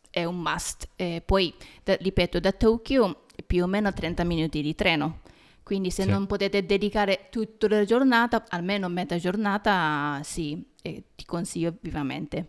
è 0.09 0.23
un 0.25 0.39
must. 0.39 0.89
Eh, 0.95 1.21
poi, 1.25 1.53
da- 1.83 1.95
ripeto, 1.95 2.39
da 2.39 2.51
Tokyo 2.51 3.23
più 3.45 3.63
o 3.63 3.67
meno 3.67 3.91
30 3.93 4.23
minuti 4.23 4.61
di 4.61 4.75
treno. 4.75 5.19
Quindi 5.63 5.89
se 5.91 6.03
Sì. 6.03 6.09
non 6.09 6.25
potete 6.27 6.65
dedicare 6.65 7.27
tutta 7.29 7.67
la 7.69 7.85
giornata, 7.85 8.43
almeno 8.49 8.89
metà 8.89 9.17
giornata, 9.17 10.19
sì, 10.23 10.61
eh, 10.81 11.03
ti 11.15 11.23
consiglio 11.25 11.73
vivamente. 11.79 12.47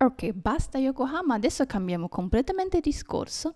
Ok, 0.00 0.30
basta 0.32 0.78
Yokohama, 0.78 1.34
adesso 1.34 1.66
cambiamo 1.66 2.08
completamente 2.08 2.78
discorso, 2.80 3.54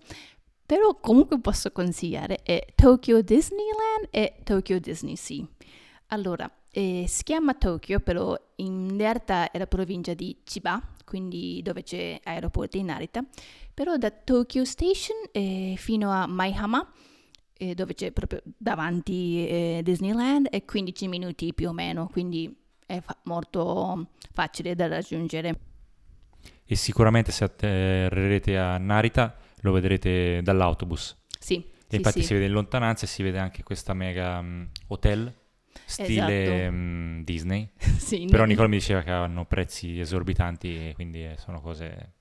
però 0.65 0.97
comunque 1.01 1.41
posso 1.41 1.71
consigliare 1.73 2.41
è 2.43 2.65
Tokyo 2.75 3.21
Disneyland 3.23 4.09
e 4.11 4.35
Tokyo 4.45 4.79
Disney 4.79 5.17
Sea. 5.17 5.47
Allora, 6.09 6.51
eh, 6.71 7.05
si 7.07 7.23
chiama 7.23 7.55
Tokyo, 7.55 8.01
però 8.01 8.39
in 8.57 8.97
realtà 8.97 9.51
è 9.51 9.59
la 9.59 9.67
provincia 9.67 10.15
di 10.15 10.39
Chiba, 10.45 10.81
quindi 11.05 11.61
dove 11.63 11.83
c'è 11.83 12.19
aeroporto 12.23 12.77
in 12.77 12.87
Narita, 12.87 13.25
però 13.75 13.97
da 13.97 14.11
Tokyo 14.11 14.65
Station 14.65 15.17
eh, 15.33 15.75
fino 15.77 16.11
a 16.11 16.27
Maihama, 16.27 16.91
eh, 17.55 17.75
dove 17.75 17.95
c'è 17.95 18.11
proprio 18.11 18.43
davanti 18.45 19.47
eh, 19.47 19.81
Disneyland, 19.83 20.49
è 20.49 20.65
15 20.65 21.09
minuti 21.09 21.55
più 21.55 21.69
o 21.69 21.73
meno, 21.73 22.09
quindi 22.09 22.55
è 22.87 23.01
fa- 23.01 23.19
molto 23.25 24.09
facile 24.33 24.75
da 24.75 24.89
raggiungere. 24.89 25.59
E 26.65 26.75
sicuramente 26.75 27.33
se 27.33 27.45
atterrerete 27.45 28.57
a 28.59 28.79
Narita 28.79 29.37
lo 29.63 29.73
vedrete 29.73 30.41
dall'autobus. 30.43 31.17
Sì, 31.39 31.65
sì, 31.89 31.97
infatti 31.97 32.21
sì. 32.21 32.27
si 32.27 32.35
vede 32.35 32.47
in 32.47 32.53
lontananza 32.53 33.05
e 33.05 33.09
si 33.09 33.23
vede 33.23 33.39
anche 33.39 33.63
questa 33.63 33.95
mega 33.95 34.41
mm, 34.41 34.65
hotel 34.89 35.33
stile 35.85 36.45
Esatto. 36.45 36.73
mm, 36.73 37.23
Disney. 37.23 37.69
Sì, 38.03 38.27
Però 38.31 38.45
Nicole 38.45 38.69
mi 38.69 38.77
diceva 38.77 39.03
che 39.03 39.11
hanno 39.11 39.47
prezzi 39.47 39.99
esorbitanti 39.99 40.89
e 40.89 40.93
quindi 40.95 41.25
eh, 41.25 41.37
sono 41.39 41.61
cose... 41.61 42.15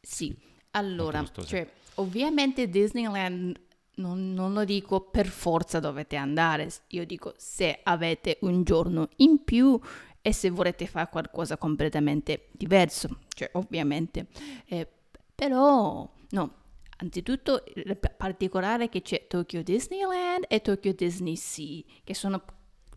Sì, 0.00 0.36
allora, 0.72 1.24
cioè, 1.44 1.66
ovviamente 1.94 2.68
Disneyland 2.68 3.58
non, 3.96 4.34
non 4.34 4.52
lo 4.52 4.64
dico 4.64 5.00
per 5.00 5.26
forza 5.26 5.80
dovete 5.80 6.16
andare, 6.16 6.68
io 6.88 7.04
dico 7.04 7.34
se 7.38 7.80
avete 7.82 8.38
un 8.42 8.62
giorno 8.62 9.08
in 9.16 9.42
più 9.42 9.80
e 10.20 10.32
se 10.32 10.50
volete 10.50 10.86
fare 10.86 11.08
qualcosa 11.10 11.56
completamente 11.56 12.48
diverso, 12.52 13.20
cioè 13.28 13.48
ovviamente. 13.54 14.26
Eh, 14.66 14.86
però, 15.34 16.08
no, 16.30 16.54
anzitutto 16.96 17.64
il 17.74 17.98
particolare 18.16 18.88
che 18.88 19.02
c'è 19.02 19.26
Tokyo 19.26 19.62
Disneyland 19.62 20.44
e 20.48 20.60
Tokyo 20.60 20.92
Disney 20.92 21.36
Sea, 21.36 21.82
che 22.04 22.14
sono 22.14 22.42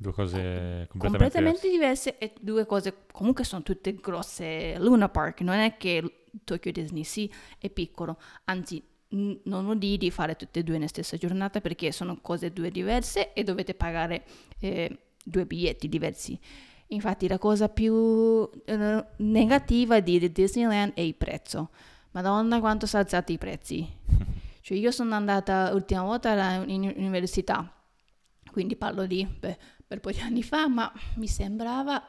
Due 0.01 0.13
cose 0.13 0.87
completamente, 0.87 0.97
completamente 0.97 1.69
diverse. 1.69 2.17
e 2.17 2.33
due 2.39 2.65
cose 2.65 3.05
comunque 3.11 3.43
sono 3.43 3.63
tutte 3.63 3.93
grosse. 3.95 4.77
Luna 4.79 5.09
Park 5.09 5.41
non 5.41 5.55
è 5.55 5.75
che 5.75 6.21
Tokyo 6.45 6.71
Disney 6.71 7.03
Sea 7.03 7.27
è 7.57 7.69
piccolo, 7.69 8.17
anzi 8.45 8.81
non 9.09 9.77
dire 9.77 9.97
di 9.97 10.11
fare 10.11 10.35
tutte 10.35 10.59
e 10.59 10.63
due 10.63 10.75
nella 10.75 10.87
stessa 10.87 11.17
giornata 11.17 11.61
perché 11.61 11.91
sono 11.91 12.19
cose 12.21 12.53
due 12.53 12.69
diverse 12.69 13.33
e 13.33 13.43
dovete 13.43 13.73
pagare 13.73 14.23
eh, 14.59 14.97
due 15.23 15.45
biglietti 15.45 15.89
diversi. 15.89 16.39
Infatti 16.91 17.27
la 17.27 17.37
cosa 17.37 17.69
più 17.69 18.49
eh, 18.65 19.05
negativa 19.17 19.99
di 19.99 20.31
Disneyland 20.31 20.93
è 20.93 21.01
il 21.01 21.15
prezzo. 21.15 21.71
Madonna 22.11 22.59
quanto 22.59 22.85
sono 22.85 23.03
alzati 23.03 23.33
i 23.33 23.37
prezzi. 23.37 23.87
Cioè 24.61 24.77
io 24.77 24.91
sono 24.91 25.15
andata 25.15 25.71
l'ultima 25.71 26.03
volta 26.03 26.63
in 26.67 26.93
università, 26.95 27.73
quindi 28.51 28.75
parlo 28.75 29.07
di 29.07 29.25
beh, 29.25 29.57
per 29.87 29.97
un 29.97 29.99
po' 29.99 30.11
di 30.11 30.19
anni 30.19 30.43
fa, 30.43 30.67
ma 30.67 30.91
mi 31.15 31.27
sembrava 31.27 32.03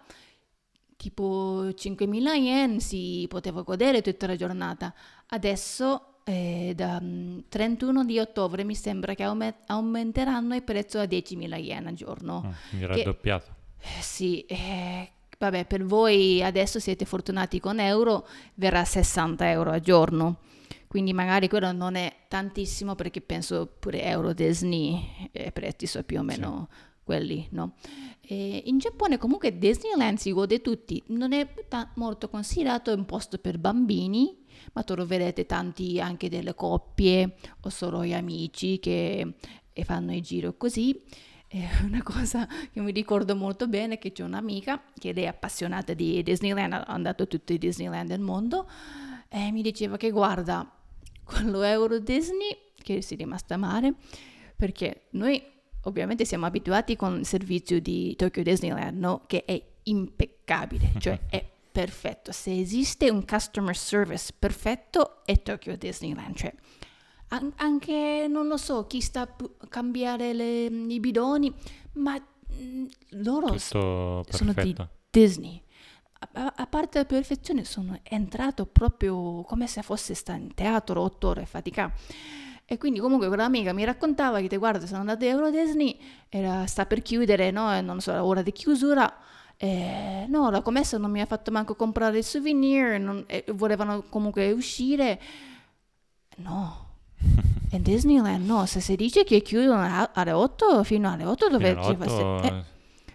tipo 0.96 1.68
5.000 1.68 2.34
yen 2.34 2.80
si 2.80 3.24
poteva 3.30 3.62
godere 3.62 4.02
tutta 4.02 4.26
la 4.26 4.36
giornata. 4.36 4.92
Adesso 5.28 6.20
eh, 6.24 6.72
da 6.76 7.00
mm, 7.00 7.38
31 7.48 8.04
di 8.04 8.18
ottobre 8.18 8.62
mi 8.64 8.74
sembra 8.74 9.14
che 9.14 9.22
aume- 9.22 9.60
aumenteranno 9.66 10.54
il 10.54 10.62
prezzo 10.62 10.98
a 10.98 11.04
10.000 11.04 11.56
yen 11.56 11.86
al 11.86 11.94
giorno. 11.94 12.42
Ah, 12.44 12.54
quindi 12.68 12.86
Che- 12.86 12.96
raddoppiato. 12.96 13.54
Eh, 13.80 14.02
sì, 14.02 14.44
eh, 14.44 15.10
vabbè, 15.40 15.64
per 15.64 15.84
voi 15.84 16.42
adesso 16.42 16.78
siete 16.78 17.06
fortunati 17.06 17.60
con 17.60 17.80
euro, 17.80 18.28
verrà 18.54 18.84
60 18.84 19.50
euro 19.50 19.70
al 19.70 19.80
giorno. 19.80 20.40
Quindi 20.86 21.12
magari 21.12 21.48
quello 21.48 21.72
non 21.72 21.94
è 21.94 22.12
tantissimo 22.28 22.94
perché 22.94 23.20
penso 23.20 23.66
pure 23.78 24.02
Euro 24.02 24.32
Disney 24.32 25.30
eh, 25.30 25.46
i 25.46 25.52
prezzi 25.52 25.86
sono 25.86 26.04
più 26.04 26.18
o 26.18 26.22
meno 26.22 26.68
quelli, 27.04 27.46
no? 27.52 27.76
E 28.20 28.62
in 28.66 28.78
Giappone 28.78 29.16
comunque 29.16 29.56
Disneyland 29.56 30.18
si 30.18 30.32
gode 30.32 30.60
tutti, 30.60 31.02
non 31.06 31.32
è 31.32 31.48
ta- 31.68 31.90
molto 31.94 32.28
considerato 32.28 32.92
un 32.92 33.06
posto 33.06 33.38
per 33.38 33.58
bambini, 33.58 34.44
ma 34.72 34.82
troverete 34.82 35.46
tanti 35.46 36.00
anche 36.00 36.28
delle 36.28 36.54
coppie 36.54 37.36
o 37.62 37.68
solo 37.70 38.04
gli 38.04 38.12
amici 38.12 38.78
che 38.80 39.34
e 39.72 39.84
fanno 39.84 40.14
il 40.14 40.22
giro 40.22 40.56
così. 40.56 41.00
E 41.52 41.66
una 41.82 42.02
cosa 42.02 42.46
che 42.46 42.80
mi 42.80 42.92
ricordo 42.92 43.34
molto 43.34 43.66
bene 43.66 43.94
è 43.94 43.98
che 43.98 44.12
c'è 44.12 44.22
un'amica 44.22 44.80
che 44.96 45.12
è 45.12 45.26
appassionata 45.26 45.92
di 45.94 46.22
Disneyland, 46.22 46.72
ha 46.72 46.84
andato 46.84 47.24
a 47.24 47.26
tutti 47.26 47.54
i 47.54 47.58
Disneyland 47.58 48.08
del 48.08 48.20
mondo 48.20 48.68
e 49.28 49.50
mi 49.50 49.62
diceva 49.62 49.96
che 49.96 50.10
guarda, 50.10 50.68
quello 51.24 51.62
Euro 51.62 51.98
Disney, 51.98 52.56
che 52.80 53.02
si 53.02 53.14
è 53.14 53.16
rimasta 53.16 53.56
male, 53.56 53.94
perché 54.56 55.06
noi 55.10 55.42
ovviamente 55.82 56.24
siamo 56.24 56.46
abituati 56.46 56.96
con 56.96 57.18
il 57.18 57.26
servizio 57.26 57.80
di 57.80 58.14
Tokyo 58.16 58.42
Disneyland, 58.42 58.98
no? 58.98 59.22
Che 59.26 59.44
è 59.44 59.60
impeccabile, 59.84 60.92
cioè 60.98 61.18
è 61.28 61.44
perfetto. 61.70 62.32
Se 62.32 62.56
esiste 62.56 63.10
un 63.10 63.24
customer 63.24 63.76
service 63.76 64.32
perfetto 64.36 65.24
è 65.24 65.40
Tokyo 65.42 65.76
Disneyland, 65.76 66.36
cioè 66.36 66.52
an- 67.30 67.52
anche, 67.56 68.26
non 68.28 68.46
lo 68.46 68.56
so, 68.56 68.86
chi 68.86 69.00
sta 69.00 69.22
a 69.22 69.66
cambiare 69.68 70.32
le- 70.32 70.64
i 70.66 71.00
bidoni, 71.00 71.52
ma 71.94 72.16
mm, 72.52 72.86
loro 73.22 73.46
sono 74.30 74.52
di. 74.52 74.74
Disney. 75.10 75.62
A, 76.34 76.52
a- 76.56 76.66
parte 76.66 76.98
la 76.98 77.04
perfezione, 77.04 77.64
sono 77.64 77.98
entrato 78.02 78.66
proprio 78.66 79.42
come 79.42 79.66
se 79.66 79.82
fosse 79.82 80.14
sta 80.14 80.34
in 80.34 80.52
teatro 80.54 81.00
otto 81.02 81.28
ore 81.28 81.46
fatica. 81.46 81.92
E 82.66 82.78
quindi 82.78 83.00
comunque 83.00 83.26
quell'amica 83.26 83.72
mi 83.72 83.82
raccontava 83.84 84.38
che, 84.40 84.46
te, 84.46 84.56
guarda, 84.56 84.86
sono 84.86 85.00
andata 85.00 85.24
a 85.24 85.28
Euro 85.28 85.50
Disney, 85.50 85.98
era, 86.28 86.66
sta 86.66 86.86
per 86.86 87.02
chiudere, 87.02 87.50
no? 87.50 87.74
E 87.74 87.80
non 87.80 88.00
so, 88.00 88.12
la 88.12 88.24
ora 88.24 88.42
di 88.42 88.52
chiusura. 88.52 89.12
E, 89.56 90.26
no, 90.28 90.50
la 90.50 90.62
commessa 90.62 90.96
non 90.96 91.10
mi 91.10 91.20
ha 91.20 91.26
fatto 91.26 91.50
manco 91.50 91.74
comprare 91.74 92.18
il 92.18 92.24
souvenir, 92.24 93.00
non- 93.00 93.24
e 93.26 93.44
volevano 93.54 94.02
comunque 94.08 94.52
uscire. 94.52 95.20
No. 96.36 96.88
In 97.72 97.82
Disneyland 97.82 98.44
no, 98.44 98.66
se 98.66 98.80
si 98.80 98.96
dice 98.96 99.22
che 99.22 99.42
chiudono 99.42 100.08
alle 100.12 100.32
8, 100.32 100.82
fino 100.82 101.10
alle 101.10 101.24
8 101.24 101.48
dove 101.48 101.78
ci 101.82 101.96
fa- 101.96 102.12
otto, 102.12 102.42
eh, 102.42 102.64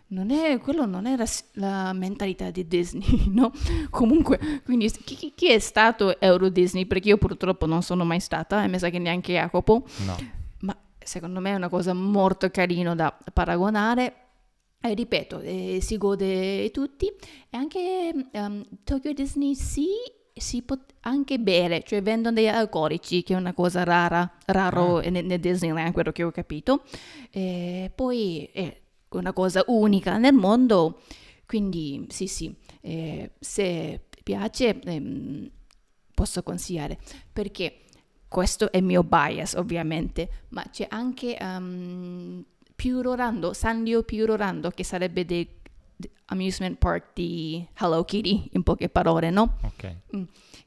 non 0.07 0.31
è, 0.31 0.59
quello 0.59 0.85
non 0.85 1.07
è 1.07 1.17
la, 1.53 1.91
mentalità 1.93 2.51
di 2.51 2.65
Disney, 2.67 3.25
no? 3.33 3.51
Comunque, 3.89 4.61
quindi 4.63 4.89
chi, 4.91 5.33
chi- 5.35 5.49
è 5.51 5.59
stato 5.59 6.19
Euro 6.21 6.49
Disney? 6.49 6.85
Perché 6.85 7.09
io 7.09 7.17
purtroppo 7.17 7.65
non 7.65 7.81
sono 7.81 8.05
mai 8.05 8.19
stata 8.19 8.63
e 8.63 8.67
mi 8.67 8.79
sa 8.79 8.89
che 8.89 8.99
neanche 8.99 9.33
Jacopo, 9.33 9.83
no. 10.05 10.17
ma 10.59 10.77
secondo 10.99 11.41
me 11.41 11.51
è 11.51 11.55
una 11.55 11.69
cosa 11.69 11.93
molto 11.93 12.49
carina 12.49 12.95
da 12.95 13.17
paragonare. 13.33 14.13
E 14.79 14.93
ripeto, 14.93 15.39
eh, 15.39 15.79
si 15.81 15.97
gode 15.97 16.69
tutti 16.69 17.07
e 17.07 17.57
anche 17.57 18.13
ehm, 18.31 18.63
Tokyo 18.83 19.13
Disney 19.13 19.55
Sea 19.55 19.83
si 20.37 20.61
può 20.63 20.77
anche 21.01 21.39
bere, 21.39 21.83
cioè 21.83 22.01
vendono 22.01 22.35
degli 22.35 22.47
alcolici, 22.47 23.23
che 23.23 23.33
è 23.33 23.37
una 23.37 23.53
cosa 23.53 23.83
rara, 23.83 24.29
raro 24.47 24.97
Ah. 24.97 25.09
nel, 25.09 25.25
nel 25.25 25.39
Disneyland, 25.39 25.93
quello 25.93 26.11
che 26.11 26.23
ho 26.23 26.31
capito. 26.31 26.83
E 27.31 27.89
poi 27.95 28.49
è 28.51 28.81
una 29.09 29.31
cosa 29.31 29.63
unica 29.67 30.17
nel 30.17 30.33
mondo, 30.33 31.01
quindi 31.45 32.05
sì 32.09 32.27
sì, 32.27 32.53
eh, 32.81 33.31
se 33.39 34.01
piace 34.23 34.79
ehm, 34.81 35.49
posso 36.13 36.43
consigliare, 36.43 36.97
perché 37.31 37.79
questo 38.27 38.69
è 38.71 38.77
il 38.77 38.83
mio 38.83 39.03
bias 39.03 39.53
ovviamente, 39.53 40.29
ma 40.49 40.65
c'è 40.69 40.87
anche 40.89 41.37
um, 41.39 42.43
Piurorando, 42.75 43.53
Sanrio 43.53 44.03
Piurorando, 44.03 44.69
che 44.71 44.83
sarebbe 44.83 45.23
dei 45.23 45.47
amusement 46.25 46.77
park 46.77 47.09
di 47.13 47.65
Hello 47.79 48.03
Kitty, 48.03 48.49
in 48.53 48.63
poche 48.63 48.89
parole, 48.89 49.29
no? 49.29 49.57
Ok. 49.61 49.95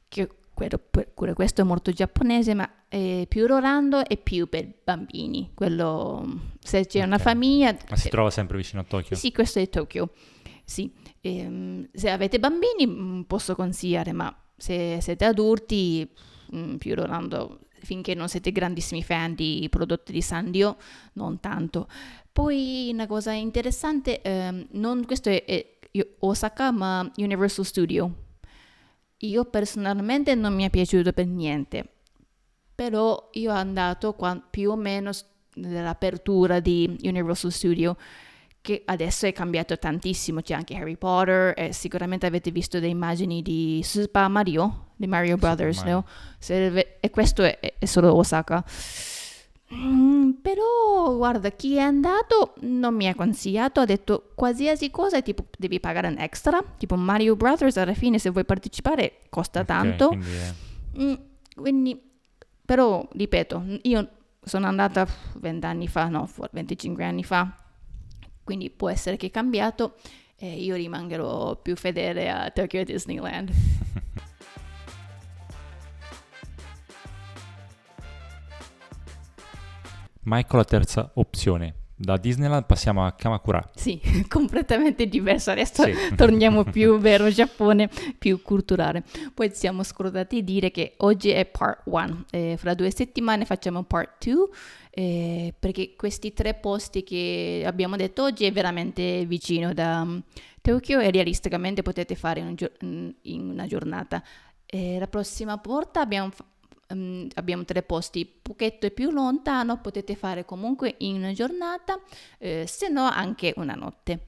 Che 0.07 0.29
quello- 0.53 0.79
pure 1.13 1.33
questo 1.33 1.61
è 1.61 1.63
molto 1.63 1.91
giapponese, 1.91 2.53
ma 2.53 2.69
eh, 2.89 3.25
Piurorando 3.29 4.05
è 4.05 4.17
più 4.17 4.49
per 4.49 4.67
bambini, 4.83 5.51
quello 5.53 6.55
se 6.59 6.85
c'è 6.85 7.03
una 7.03 7.15
Ok. 7.15 7.21
famiglia... 7.21 7.77
Ma 7.89 7.95
si 7.95 8.07
eh, 8.07 8.09
trova 8.11 8.29
sempre 8.31 8.57
vicino 8.57 8.81
a 8.81 8.85
Tokyo? 8.85 9.15
sì, 9.15 9.31
questo 9.31 9.59
è 9.59 9.69
Tokyo. 9.69 10.09
Sì, 10.65 10.91
ehm, 11.21 11.87
se 11.93 12.09
avete 12.09 12.39
bambini 12.39 12.85
mm, 12.87 13.21
posso 13.21 13.55
consigliare, 13.55 14.11
ma 14.11 14.35
se 14.55 14.99
siete 15.01 15.25
adulti, 15.25 16.07
mm, 16.55 16.75
più 16.75 16.93
Rolando, 16.95 17.61
finché 17.81 18.13
non 18.13 18.27
siete 18.27 18.51
grandissimi 18.51 19.01
fan 19.03 19.33
di 19.35 19.65
prodotti 19.69 20.11
di 20.11 20.21
Sandio, 20.21 20.77
non 21.13 21.39
tanto. 21.39 21.87
Poi 22.39 22.89
una 22.93 23.05
cosa 23.05 23.33
interessante, 23.33 24.21
ehm, 24.21 24.67
non, 24.71 25.05
questo 25.05 25.27
è, 25.27 25.43
è 25.43 25.77
Osaka, 26.19 26.71
ma 26.71 27.11
Universal 27.17 27.65
Studio. 27.65 28.13
Io 29.17 29.43
personalmente 29.43 30.35
non 30.35 30.55
mi 30.55 30.63
è 30.63 30.69
piaciuto 30.69 31.11
per 31.11 31.25
niente, 31.27 31.85
però 32.73 33.27
io 33.33 33.49
sono 33.49 33.59
andato 33.59 34.13
qua- 34.13 34.41
più 34.49 34.71
o 34.71 34.77
meno 34.77 35.11
nell'apertura 35.55 36.61
di 36.61 36.97
Universal 37.03 37.51
Studio 37.51 37.97
che 38.61 38.83
adesso 38.85 39.25
è 39.25 39.33
cambiato 39.33 39.77
tantissimo, 39.77 40.41
c'è 40.41 40.53
anche 40.53 40.75
Harry 40.75 40.95
Potter 40.95 41.53
e 41.57 41.73
sicuramente 41.73 42.25
avete 42.25 42.51
visto 42.51 42.79
delle 42.79 42.91
immagini 42.91 43.41
di 43.41 43.81
Super 43.83 44.29
Mario, 44.29 44.91
di 44.95 45.07
Mario 45.07 45.35
Super 45.35 45.55
Brothers, 45.55 45.77
Mario. 45.79 45.93
no? 45.93 46.05
Se 46.39 46.97
e 47.01 47.09
questo 47.09 47.43
è, 47.43 47.59
è 47.59 47.85
solo 47.85 48.15
Osaka. 48.15 48.63
Mm, 49.71 50.31
però 50.41 51.15
guarda, 51.15 51.51
chi 51.51 51.75
è 51.75 51.79
andato 51.79 52.55
non 52.61 52.95
mi 52.95 53.07
ha 53.07 53.13
consigliato, 53.13 53.79
ha 53.79 53.85
detto 53.85 54.31
qualsiasi 54.33 54.89
cosa 54.89 55.21
tipo 55.21 55.45
devi 55.57 55.79
pagare 55.79 56.07
un 56.07 56.17
extra, 56.17 56.63
tipo 56.77 56.95
Mario 56.95 57.35
Brothers 57.35 57.77
alla 57.77 57.93
fine 57.93 58.17
se 58.17 58.31
vuoi 58.31 58.45
partecipare 58.45 59.19
costa 59.29 59.59
Ok, 59.61 59.65
tanto. 59.67 60.07
quindi 60.09 60.27
Mm, 60.99 61.13
quindi, 61.55 62.01
però, 62.65 63.07
ripeto, 63.11 63.63
io 63.83 64.09
sono 64.41 64.65
andata 64.65 65.07
20 65.35 65.65
anni 65.67 65.87
fa, 65.87 66.07
no, 66.07 66.25
fu- 66.25 66.43
25 66.51 67.03
anni 67.03 67.23
fa, 67.23 67.47
quindi 68.43 68.71
può 68.71 68.89
essere 68.89 69.17
che 69.17 69.27
è 69.27 69.31
cambiato 69.31 69.95
e 70.35 70.55
io 70.63 70.75
rimangerò 70.75 71.55
più 71.57 71.75
fedele 71.75 72.29
a 72.31 72.49
Tokyo 72.49 72.83
Disneyland. 72.83 73.51
Ma 80.23 80.39
ecco 80.39 80.57
la 80.57 80.65
terza 80.65 81.11
opzione. 81.15 81.75
Da 81.95 82.15
Disneyland 82.15 82.65
passiamo 82.65 83.05
a 83.05 83.11
Kamakura. 83.11 83.71
Sì, 83.75 83.99
completamente 84.29 85.07
diverso. 85.07 85.51
Adesso 85.51 85.83
Sì. 85.83 85.93
torniamo 86.15 86.63
più 86.63 86.97
vero 86.97 87.29
Giappone, 87.29 87.89
più 88.17 88.41
culturale. 88.41 89.03
Poi 89.33 89.51
siamo 89.53 89.83
scordati 89.83 90.43
di 90.43 90.53
dire 90.53 90.71
che 90.71 90.93
oggi 90.97 91.29
è 91.29 91.45
part 91.45 91.81
1. 91.85 92.25
fra 92.55 92.73
due 92.73 92.91
settimane 92.91 93.43
facciamo 93.43 93.83
part 93.83 94.25
2 94.25 94.47
eh, 94.91 95.53
perché 95.57 95.95
questi 95.95 96.33
tre 96.33 96.55
posti 96.55 97.03
che 97.03 97.63
abbiamo 97.65 97.95
detto 97.95 98.23
oggi 98.23 98.45
è 98.45 98.51
veramente 98.51 99.25
vicino 99.25 99.73
da 99.73 100.01
um, 100.01 100.21
Tokyo 100.61 100.99
e 100.99 101.11
realisticamente 101.11 101.81
potete 101.83 102.15
fare 102.15 102.39
in, 102.41 102.55
un, 102.81 103.13
in 103.21 103.49
una 103.49 103.65
giornata. 103.65 104.21
Eh, 104.65 104.99
la 104.99 105.07
prossima 105.07 105.59
volta 105.63 106.01
abbiamo, 106.01 106.31
um, 106.89 107.27
abbiamo 107.35 107.65
tre 107.65 107.83
posti, 107.83 108.25
Phuket 108.25 108.85
è 108.85 108.91
più 108.91 109.11
lontano, 109.11 109.79
potete 109.79 110.15
fare 110.15 110.45
comunque 110.45 110.95
in 110.99 111.15
una 111.15 111.31
giornata, 111.33 111.99
eh, 112.37 112.65
se 112.67 112.89
no 112.89 113.03
anche 113.03 113.53
una 113.57 113.73
notte. 113.73 114.25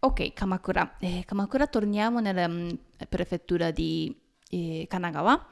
Ok, 0.00 0.32
Kamakura. 0.32 0.96
Eh, 0.98 1.22
Kamakura 1.24 1.66
torniamo 1.66 2.20
nella 2.20 2.46
um, 2.46 2.76
prefettura 3.08 3.70
di 3.70 4.14
eh, 4.50 4.86
Kanagawa 4.88 5.48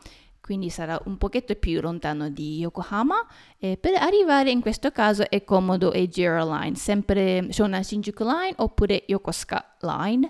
quindi 0.50 0.70
sarà 0.70 1.00
un 1.04 1.16
pochetto 1.16 1.54
più 1.54 1.80
lontano 1.80 2.28
di 2.28 2.58
Yokohama. 2.58 3.24
E 3.56 3.76
per 3.76 3.94
arrivare 3.94 4.50
in 4.50 4.60
questo 4.60 4.90
caso 4.90 5.30
è 5.30 5.44
comodo 5.44 5.92
e 5.92 6.08
Jira 6.08 6.44
Line, 6.44 6.74
sempre 6.74 7.46
Shonan 7.50 7.84
Shinjuku 7.84 8.24
Line 8.24 8.54
oppure 8.56 9.04
Yokosuka 9.06 9.76
Line. 9.82 10.28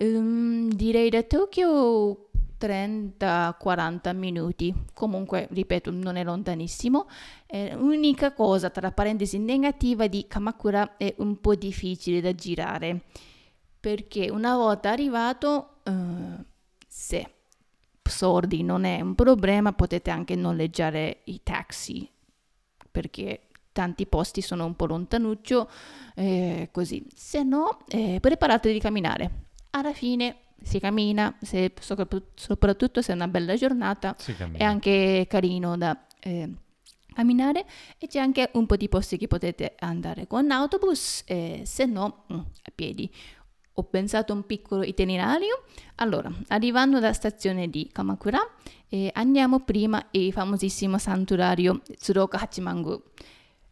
Um, 0.00 0.70
direi 0.72 1.10
da 1.10 1.22
Tokyo 1.22 2.27
30-40 2.60 4.14
minuti, 4.16 4.74
comunque 4.92 5.48
ripeto 5.50 5.90
non 5.90 6.16
è 6.16 6.24
lontanissimo. 6.24 7.08
Eh, 7.46 7.74
l'unica 7.74 8.32
cosa 8.32 8.70
tra 8.70 8.90
parentesi 8.90 9.38
negativa 9.38 10.06
di 10.06 10.26
Kamakura 10.26 10.96
è 10.96 11.14
un 11.18 11.40
po' 11.40 11.54
difficile 11.54 12.20
da 12.20 12.34
girare 12.34 13.02
perché 13.80 14.28
una 14.28 14.56
volta 14.56 14.90
arrivato, 14.90 15.76
uh, 15.84 16.44
se 16.86 17.30
sordi 18.02 18.62
non 18.62 18.84
è 18.84 19.00
un 19.00 19.14
problema, 19.14 19.72
potete 19.72 20.10
anche 20.10 20.34
noleggiare 20.34 21.20
i 21.24 21.40
taxi 21.42 22.10
perché 22.90 23.42
tanti 23.72 24.06
posti 24.06 24.40
sono 24.40 24.64
un 24.64 24.74
po' 24.74 24.86
lontanuccio, 24.86 25.70
eh, 26.16 26.68
così. 26.72 27.06
Se 27.14 27.44
no, 27.44 27.78
eh, 27.86 28.18
preparatevi 28.20 28.74
di 28.74 28.80
camminare. 28.80 29.30
Alla 29.70 29.92
fine 29.92 30.36
si 30.62 30.78
cammina, 30.80 31.36
se, 31.40 31.72
soprattutto 31.80 33.02
se 33.02 33.12
è 33.12 33.14
una 33.14 33.28
bella 33.28 33.54
giornata, 33.54 34.16
è 34.52 34.64
anche 34.64 35.26
carino 35.28 35.76
da 35.76 36.06
eh, 36.20 36.50
camminare 37.12 37.64
e 37.98 38.06
c'è 38.06 38.18
anche 38.18 38.50
un 38.54 38.66
po' 38.66 38.76
di 38.76 38.88
posti 38.88 39.16
che 39.16 39.26
potete 39.26 39.74
andare 39.78 40.26
con 40.26 40.50
autobus, 40.50 41.22
eh, 41.26 41.62
se 41.64 41.84
no 41.84 42.24
mm, 42.32 42.38
a 42.38 42.72
piedi 42.74 43.10
ho 43.78 43.84
pensato 43.84 44.32
un 44.32 44.44
piccolo 44.44 44.82
itinerario. 44.82 45.62
Allora, 45.96 46.32
arrivando 46.48 46.98
dalla 46.98 47.12
stazione 47.12 47.68
di 47.68 47.88
Kamakura, 47.92 48.38
eh, 48.88 49.10
andiamo 49.14 49.60
prima 49.60 50.08
al 50.12 50.32
famosissimo 50.32 50.98
santuario 50.98 51.82
Tsuroka 51.96 52.40
Hachimangu. 52.40 53.00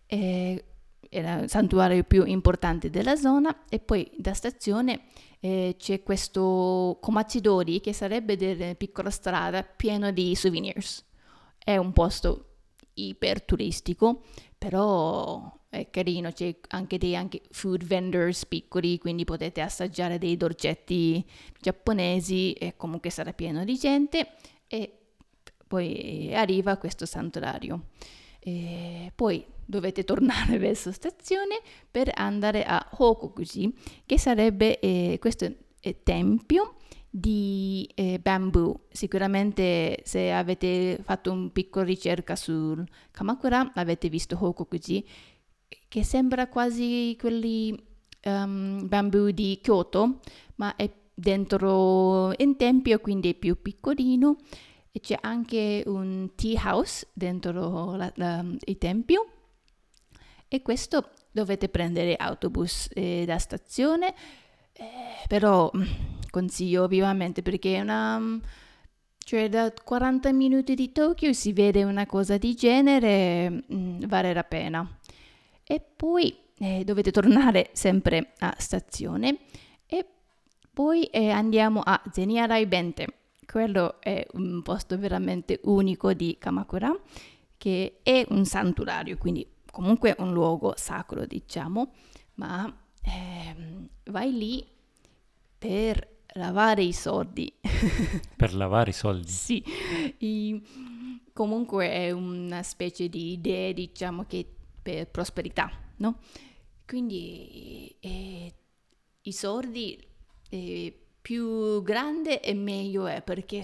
Eh, 0.07 0.65
era 1.11 1.41
il 1.41 1.51
santuario 1.51 2.05
più 2.05 2.25
importante 2.25 2.91
della 2.91 3.17
zona 3.17 3.65
e 3.69 3.79
poi 3.79 4.11
da 4.17 4.35
stazione 4.35 5.07
eh, 5.41 5.77
c'è 5.79 6.03
questo 6.03 6.99
Komachidori 7.01 7.81
che 7.81 7.93
sarebbe 7.93 8.37
una 8.41 8.75
piccola 8.75 9.11
strada 9.11 9.63
piena 9.63 10.11
di 10.11 10.35
souvenirs. 10.35 11.05
È 11.59 11.77
un 11.77 11.93
posto 11.93 12.57
iper 12.95 13.43
turistico, 13.43 14.23
però 14.57 15.53
è 15.69 15.91
carino, 15.91 16.33
c'è 16.33 16.57
anche 16.69 16.99
dei 16.99 17.15
anche 17.17 17.43
food 17.51 17.85
vendors 17.85 18.47
piccoli, 18.47 18.99
quindi 18.99 19.25
potete 19.25 19.61
assaggiare 19.61 20.19
dei 20.19 20.37
dolcetti 20.37 21.25
giapponesi 21.61 22.53
e 22.53 22.77
comunque 22.77 23.11
sarà 23.11 23.33
pieno 23.33 23.65
di 23.65 23.77
gente 23.77 24.29
e 24.67 24.99
poi 25.67 26.33
arriva 26.35 26.77
questo 26.77 27.05
santuario. 27.07 27.89
E 28.39 29.13
poi 29.15 29.45
dovete 29.67 30.05
tornare 30.05 30.59
verso 30.59 30.93
stazione 30.93 31.61
per 31.91 32.11
andare 32.15 32.65
a 32.65 32.89
Hokokuji, 32.97 33.75
che 34.07 34.19
sarebbe 34.19 34.79
eh, 34.81 35.19
questo 35.21 35.53
eh, 35.81 36.03
tempio 36.03 36.77
di 37.11 37.91
eh, 37.95 38.19
bamboo. 38.19 38.87
Sicuramente 38.91 40.01
se 40.05 40.33
avete 40.33 40.99
fatto 41.03 41.33
un 41.33 41.51
piccolo 41.53 41.85
ricerca 41.85 42.37
sul 42.37 42.87
Kamakura 43.11 43.73
avete 43.75 44.09
visto 44.09 44.37
Hokokuji 44.41 45.05
che 45.89 46.05
sembra 46.05 46.49
quasi 46.49 47.17
quelli 47.19 47.75
um, 48.25 48.87
bambù 48.87 49.31
di 49.31 49.59
Kyoto, 49.63 50.21
ma 50.57 50.77
è 50.77 50.91
dentro 51.15 52.33
in 52.37 52.57
tempio, 52.57 52.99
quindi 53.01 53.31
è 53.31 53.35
più 53.35 53.61
piccolino. 53.61 54.37
E 54.93 55.01
c'è 55.01 55.19
anche 55.21 55.83
un 55.87 56.31
tea 56.35 56.61
house 56.65 57.09
dentro 57.13 57.95
la, 57.97 58.11
la, 58.17 58.45
il 58.65 58.79
tempio. 58.79 59.31
E 60.49 60.63
questo 60.63 61.11
dovete 61.33 61.69
prendere 61.69 62.15
autobus 62.17 62.89
eh, 62.95 63.25
da 63.27 63.39
stazione, 63.39 64.15
eh, 64.73 64.85
però 65.27 65.71
mm, 65.77 65.83
consiglio 66.31 66.87
vivamente 66.87 67.43
perché 67.43 67.77
è 67.77 67.81
una... 67.81 68.41
Cioè 69.19 69.49
da 69.49 69.73
40 69.73 70.33
minuti 70.33 70.77
di 70.77 70.93
Tokyo 70.93 71.33
si 71.33 71.53
vede 71.53 71.83
una 71.83 72.07
cosa 72.07 72.39
di 72.39 72.55
genere, 72.55 73.51
mh, 73.51 73.65
mm, 73.75 74.01
vale 74.07 74.33
la 74.33 74.45
pena. 74.45 74.99
E 75.65 75.81
poi 75.81 76.37
eh, 76.59 76.85
dovete 76.85 77.11
tornare 77.11 77.71
sempre 77.73 78.35
a 78.39 78.55
stazione. 78.57 79.39
E 79.85 80.07
poi 80.73 81.05
eh, 81.07 81.31
andiamo 81.31 81.81
a 81.83 82.01
Zeniarai 82.09 82.67
Bente. 82.67 83.07
Quello 83.45 84.01
è 84.01 84.25
un 84.35 84.63
posto 84.63 84.97
veramente 84.97 85.61
unico 85.65 86.13
di 86.13 86.37
Kamakura 86.39 86.95
che 87.57 87.99
è 88.03 88.25
un 88.29 88.45
santuario, 88.45 89.17
quindi 89.17 89.47
comunque 89.77 90.15
un 90.21 90.33
luogo 90.33 90.73
sacro, 90.75 91.27
diciamo, 91.27 91.93
ma 92.37 92.67
eh, 93.03 93.55
vai 94.05 94.33
lì 94.33 94.67
per 95.59 96.23
lavare 96.33 96.83
i 96.83 96.95
soldi. 96.95 97.53
per 98.35 98.55
lavare 98.55 98.89
i 98.89 98.95
soldi? 98.95 99.29
sì, 99.29 99.63
I, 100.21 100.63
comunque 101.35 101.91
è 101.91 102.11
una 102.11 102.63
specie 102.63 103.11
di 103.11 103.33
idea, 103.33 103.71
diciamo, 103.73 104.25
che 104.27 104.51
per 104.81 105.09
prosperità, 105.09 105.71
no? 105.97 106.21
Quindi 106.87 107.95
eh, 108.01 108.55
i 109.21 109.33
soldi 109.33 110.03
eh, 110.49 111.07
più 111.21 111.83
grande 111.83 112.41
e 112.41 112.55
meglio 112.55 113.07
è 113.07 113.21
perché 113.21 113.63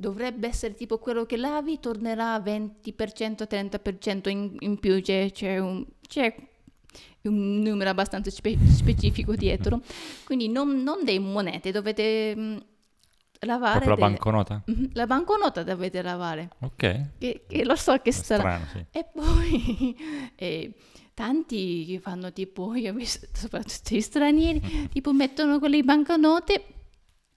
dovrebbe 0.00 0.48
essere 0.48 0.74
tipo 0.74 0.98
quello 0.98 1.24
che 1.26 1.36
lavi 1.36 1.78
tornerà 1.78 2.36
20%, 2.38 3.46
30% 3.48 4.28
in, 4.28 4.56
in 4.58 4.78
più, 4.80 5.00
c'è, 5.00 5.30
c'è, 5.30 5.58
un, 5.58 5.86
c'è, 6.08 6.34
un, 7.22 7.60
numero 7.60 7.90
abbastanza 7.90 8.30
spe- 8.30 8.58
specifico 8.66 9.36
dietro, 9.36 9.82
quindi 10.24 10.48
non, 10.48 10.82
non 10.82 11.04
dei 11.04 11.18
monete, 11.20 11.70
dovete 11.70 12.34
mh, 12.34 12.40
mm, 12.40 12.56
lavare. 13.40 13.84
Proprio 13.84 14.04
la 14.04 14.10
banconota? 14.10 14.62
Mm-hmm, 14.68 14.84
la 14.94 15.06
banconota 15.06 15.62
dovete 15.62 16.02
lavare. 16.02 16.48
Ok. 16.60 17.18
Che, 17.18 17.44
che 17.46 17.64
lo 17.64 17.76
so 17.76 17.96
che 17.98 18.10
sarà. 18.10 18.40
Strano, 18.40 18.66
sì. 18.72 18.84
E 18.90 19.06
poi 19.12 19.96
eh, 20.34 20.74
tanti 21.14 21.84
che 21.86 22.00
fanno 22.00 22.32
tipo, 22.32 22.74
io 22.74 22.90
ho 22.90 22.94
visto 22.94 23.28
soprattutto 23.32 23.94
gli 23.94 24.00
stranieri, 24.00 24.60
mm-hmm. 24.64 24.84
tipo 24.86 25.12
mettono 25.12 25.58
quelle 25.58 25.82
banconote 25.82 26.79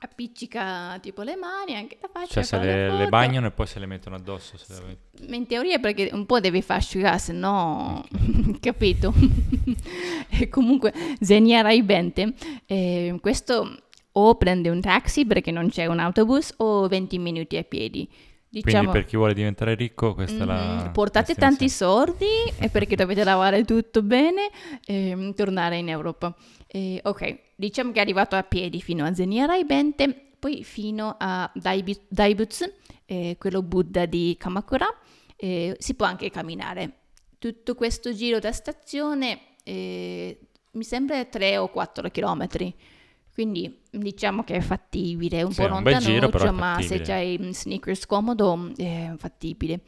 appiccica 0.04 0.98
tipo 1.02 1.22
le 1.22 1.36
mani, 1.36 1.76
anche 1.76 1.98
la 2.02 2.10
faccia. 2.12 2.34
Cioè 2.34 2.44
se 2.44 2.60
le, 2.60 2.98
le, 2.98 3.08
bagnano 3.08 3.48
e 3.48 3.52
poi 3.52 3.66
se 3.66 3.80
le 3.80 3.86
mettono 3.86 4.16
addosso. 4.16 4.58
Se 4.58 4.74
le... 4.86 5.34
In 5.36 5.48
teoria 5.48 5.80
perché 5.80 6.10
un 6.12 6.26
po' 6.26 6.40
devi 6.40 6.62
far 6.62 6.78
asciugare, 6.78 7.20
se 7.20 7.34
no, 7.34 8.04
capito? 8.60 9.14
e 10.30 10.50
comunque 10.50 10.94
Zeniarai 11.20 11.82
Bente, 11.84 12.34
eh, 12.66 13.18
questo 13.22 13.84
o 14.16 14.36
prende 14.36 14.70
un 14.70 14.82
taxi 14.82 15.26
perché 15.26 15.52
non 15.52 15.70
c'è 15.70 15.86
un 15.86 16.00
autobus 16.00 16.54
o 16.58 16.88
20 16.88 17.18
minuti 17.18 17.58
a 17.58 17.64
piedi. 17.64 18.08
Diciamo, 18.54 18.84
Quindi 18.84 19.00
per 19.00 19.06
chi 19.06 19.18
vuole 19.18 19.34
diventare 19.34 19.74
ricco 19.74 20.14
questa 20.14 20.38
mm, 20.38 20.42
è 20.42 20.46
la... 20.46 20.76
Mm-hmm. 20.76 20.92
Portate 20.92 21.34
tanti 21.34 21.70
soldi 21.70 22.28
e 22.60 22.70
perché 22.70 22.96
dovete 22.96 23.24
lavorare 23.24 23.66
tutto 23.66 24.04
bene 24.04 24.52
e 24.86 25.34
tornare 25.36 25.78
in 25.78 25.90
Europa. 25.90 26.36
E, 26.76 27.02
ok, 27.04 27.40
diciamo 27.56 27.92
che 27.92 28.00
è 28.00 28.02
arrivato 28.02 28.36
a 28.36 28.42
piedi 28.42 28.82
fino 28.82 29.06
a 29.06 29.14
Zeniarai 29.14 29.64
Bente, 29.64 30.32
poi 30.40 30.64
fino 30.64 31.16
a 31.20 31.48
Daibu- 31.54 32.06
Daibutsu, 32.08 32.66
eh, 33.06 33.36
quello 33.38 33.62
Buddha 33.62 34.08
di 34.08 34.36
Kamakura. 34.40 34.88
Eh, 35.36 35.76
si 35.78 35.94
può 35.94 36.08
anche 36.08 36.32
camminare. 36.32 37.02
Tutto 37.38 37.76
questo 37.76 38.12
giro 38.12 38.40
da 38.40 38.52
stazione 38.52 39.40
eh, 39.64 40.40
mi 40.72 40.84
sembra 40.84 41.24
3 41.26 41.58
o 41.58 41.70
4 41.70 42.10
chilometri. 42.10 42.74
Quindi 43.32 43.82
diciamo 43.92 44.44
che 44.44 44.56
è 44.56 44.62
fattibile, 44.62 45.44
un 45.44 45.52
sì, 45.52 45.62
po' 45.62 45.68
lontanuccio, 45.68 46.54
ma 46.54 46.80
se 46.82 47.02
c'hai 47.02 47.38
sneakers 47.54 48.08
comodo 48.08 48.72
è 48.78 49.14
fattibile. 49.18 49.82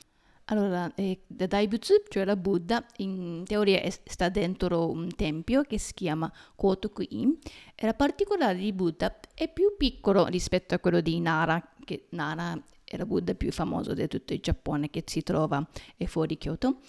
Allora, 0.46 0.94
eh, 0.94 1.24
da 1.26 1.48
Daibutsu, 1.48 2.04
cioè 2.08 2.24
la 2.24 2.36
Buddha, 2.36 2.86
in 2.98 3.44
teoria 3.46 3.82
è, 3.82 3.90
sta 3.90 4.30
dentro 4.30 4.92
un 4.92 5.10
tempio 5.16 5.64
che 5.64 5.80
si 5.80 5.94
chiama 5.96 6.32
Kotoku-in 6.56 7.36
e 7.74 7.86
la 7.86 7.96
particolare 7.96 8.56
di 8.58 8.72
Buddha 8.72 9.20
è 9.34 9.52
più 9.52 9.76
piccolo 9.76 10.26
rispetto 10.28 10.76
a 10.76 10.80
quello 10.80 11.02
di 11.02 11.20
Nara, 11.20 11.74
che 11.84 12.06
Nara 12.10 12.62
era 12.84 13.06
Buddha 13.08 13.34
più 13.34 13.52
famoso 13.52 13.96
di 13.96 14.08
tutto 14.08 14.34
il 14.34 14.40
Giappone 14.40 14.92
che 14.92 15.04
si 15.08 15.24
trova 15.24 15.68
fuori 16.06 16.38
Kyoto. 16.38 16.82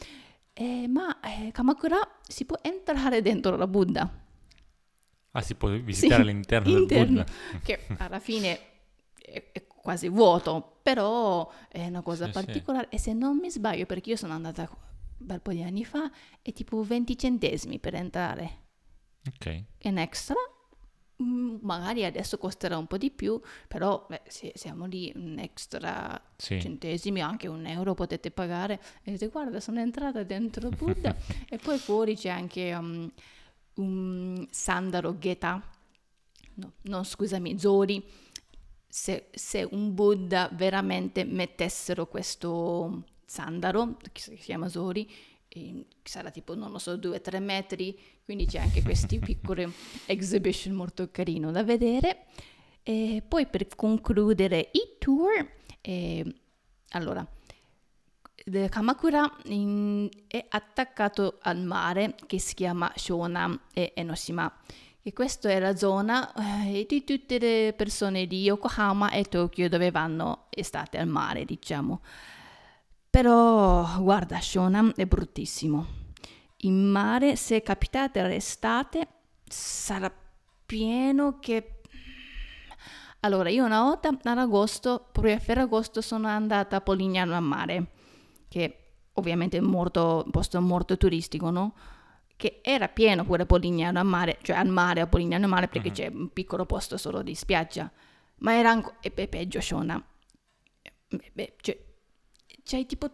Eh, 0.52 0.86
ma 0.88 1.18
eh, 1.20 1.50
Kamakura 1.50 1.98
si 2.26 2.44
può 2.44 2.58
entrare 2.60 3.22
dentro 3.22 3.56
la 3.56 3.66
Buddha. 3.66 4.24
Ah, 5.32 5.42
si 5.42 5.54
può 5.54 5.68
visitare 5.68 6.22
Sì, 6.22 6.28
all'interno 6.28 6.70
del 6.72 6.80
interno, 6.82 7.24
Buddha? 7.24 7.32
che 7.62 7.80
alla 7.98 8.18
fine 8.20 8.52
è, 8.52 8.60
è 8.75 8.75
quasi 9.86 10.08
vuoto, 10.08 10.78
però 10.82 11.48
è 11.68 11.86
una 11.86 12.02
cosa 12.02 12.24
Sì, 12.26 12.32
sì. 12.32 12.38
particolare. 12.44 12.88
E 12.90 12.98
se 12.98 13.12
non 13.12 13.36
mi 13.36 13.48
sbaglio, 13.50 13.86
perché 13.86 14.10
io 14.10 14.16
sono 14.16 14.32
andata 14.32 14.62
un 14.68 14.76
bel 15.18 15.40
po' 15.40 15.52
di 15.52 15.62
anni 15.62 15.84
fa, 15.84 16.10
è 16.42 16.52
tipo 16.52 16.82
20 16.82 17.16
centesimi 17.16 17.78
per 17.78 17.94
entrare. 17.94 18.64
Ok. 19.28 19.62
in 19.82 19.98
extra. 19.98 20.34
Mm, 21.22 21.56
Magari 21.62 22.04
adesso 22.04 22.36
costerà 22.36 22.76
un 22.76 22.86
po' 22.88 22.98
di 22.98 23.10
più, 23.10 23.40
però 23.68 24.04
beh, 24.08 24.22
se 24.26 24.52
siamo 24.56 24.86
lì 24.86 25.12
un 25.14 25.38
extra 25.38 26.20
Sì. 26.36 26.60
centesimi, 26.60 27.20
anche 27.22 27.46
un 27.48 27.64
euro 27.66 27.94
potete 27.94 28.30
pagare. 28.32 28.80
E 29.04 29.12
dite, 29.12 29.28
guarda, 29.28 29.60
sono 29.60 29.78
entrata 29.80 30.24
dentro 30.24 30.68
Buddha. 30.70 31.14
e 31.48 31.58
poi 31.58 31.78
fuori 31.78 32.16
c'è 32.16 32.28
anche 32.30 32.74
um, 32.74 33.08
un 33.74 34.46
sandalo 34.50 35.16
Geta, 35.18 35.62
no, 36.54 36.72
non 36.82 37.04
scusami, 37.04 37.58
Zori. 37.58 38.04
Se, 38.88 39.28
se 39.32 39.66
un 39.70 39.94
Buddha 39.94 40.48
veramente 40.52 41.24
mettessero 41.24 42.06
questo 42.06 43.04
sandalo, 43.24 43.96
che 44.12 44.20
si 44.20 44.34
chiama 44.36 44.68
Zori, 44.68 45.10
e 45.48 45.86
sarà 46.02 46.30
tipo, 46.30 46.54
non 46.54 46.70
lo 46.70 46.78
so, 46.78 46.94
2-3 46.96 47.42
metri, 47.42 47.98
quindi 48.24 48.46
c'è 48.46 48.58
anche 48.58 48.82
questi 48.82 49.18
piccoli 49.20 49.70
exhibition 50.06 50.74
molto 50.74 51.10
carino 51.10 51.50
da 51.50 51.62
vedere. 51.62 52.26
E 52.82 53.22
poi 53.26 53.46
per 53.46 53.66
concludere 53.74 54.70
il 54.72 54.96
tour, 54.98 55.46
eh, 55.80 56.34
allora, 56.90 57.26
Kamakura 58.68 59.38
in- 59.46 60.08
è 60.28 60.44
attaccato 60.48 61.38
al 61.40 61.58
mare 61.62 62.14
che 62.26 62.38
si 62.38 62.54
chiama 62.54 62.92
Shonan 62.94 63.58
e 63.72 63.92
Enoshima. 63.96 64.52
E 65.06 65.12
questa 65.12 65.50
è 65.50 65.60
la 65.60 65.76
zona 65.76 66.32
eh, 66.64 66.84
di 66.88 67.04
tutte 67.04 67.38
le 67.38 67.74
persone 67.76 68.26
di 68.26 68.42
Yokohama 68.42 69.12
e 69.12 69.22
Tokyo 69.22 69.68
dove 69.68 69.92
vanno 69.92 70.46
estate 70.50 70.98
al 70.98 71.06
mare, 71.06 71.44
diciamo. 71.44 72.00
Però 73.08 73.86
guarda, 74.00 74.40
Shonan 74.40 74.94
è 74.96 75.06
bruttissimo. 75.06 75.86
In 76.62 76.88
mare, 76.88 77.36
se 77.36 77.62
capitate 77.62 78.20
l'estate, 78.20 79.06
sarà 79.44 80.12
pieno 80.66 81.38
che... 81.38 81.82
Allora, 83.20 83.48
io 83.48 83.64
una 83.64 83.82
volta 83.82 84.08
ad 84.08 84.38
agosto, 84.38 85.06
proprio 85.12 85.36
a 85.36 85.38
Ferragosto, 85.38 86.00
sono 86.00 86.26
andata 86.26 86.74
a 86.74 86.80
Polignano 86.80 87.36
a 87.36 87.40
mare, 87.40 87.92
che 88.48 88.78
ovviamente 89.12 89.56
è 89.56 89.60
un 89.60 90.24
posto 90.32 90.60
molto 90.60 90.96
turistico, 90.96 91.50
no? 91.50 91.74
Che 92.36 92.60
era 92.62 92.88
pieno 92.88 93.24
pure 93.24 93.46
Polignano 93.46 93.98
a 93.98 94.02
mare, 94.02 94.38
cioè 94.42 94.56
al 94.56 94.68
mare 94.68 95.00
a 95.00 95.06
Polignano 95.06 95.46
a 95.46 95.48
mare, 95.48 95.68
perché 95.68 95.88
Mhm. 95.88 95.94
c'è 95.94 96.06
un 96.12 96.32
piccolo 96.32 96.66
posto 96.66 96.96
solo 96.98 97.22
di 97.22 97.34
spiaggia. 97.34 97.90
Ma 98.38 98.54
era 98.54 98.70
ancora... 98.70 98.96
E 99.00 99.10
pe- 99.10 99.28
peggio, 99.28 99.60
Shona. 99.60 100.02
Beh, 101.32 101.54
cioè, 101.60 101.78
c'hai 102.64 102.84
tipo, 102.84 103.10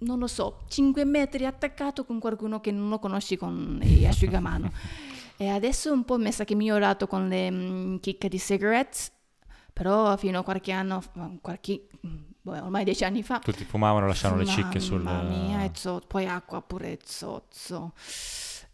non 0.00 0.18
lo 0.18 0.26
so, 0.28 0.64
5 0.68 1.04
metri 1.04 1.46
attaccato 1.46 2.04
con 2.04 2.20
qualcuno 2.20 2.60
che 2.60 2.70
non 2.70 2.88
lo 2.88 2.98
conosci 2.98 3.36
con 3.36 3.80
gli 3.82 4.04
asciugamano. 4.06 4.70
e 5.36 5.48
adesso 5.48 5.90
un 5.92 6.04
po' 6.04 6.18
mi 6.18 6.30
sa 6.30 6.44
che 6.44 6.54
migliorato 6.54 7.06
con 7.06 7.26
le 7.28 7.50
mm, 7.50 7.96
chicche 7.96 8.28
di 8.28 8.38
cigarettes, 8.38 9.10
però 9.72 10.16
fino 10.16 10.38
a 10.38 10.42
qualche 10.44 10.70
anno, 10.70 11.00
fa- 11.00 11.30
qualche, 11.40 11.88
mm, 12.06 12.16
boh, 12.42 12.52
ormai 12.52 12.84
dieci 12.84 13.04
anni 13.04 13.22
fa, 13.24 13.38
Tutti 13.40 13.64
fumavano, 13.64 14.06
lasciavano 14.06 14.42
le 14.42 14.46
cicche 14.46 14.78
sul... 14.80 15.00
Mamma 15.02 15.22
mia, 15.28 15.70
zozzo, 15.74 16.04
poi 16.06 16.26
acqua 16.26 16.60
pure 16.62 16.98
zozzo. 17.02 17.92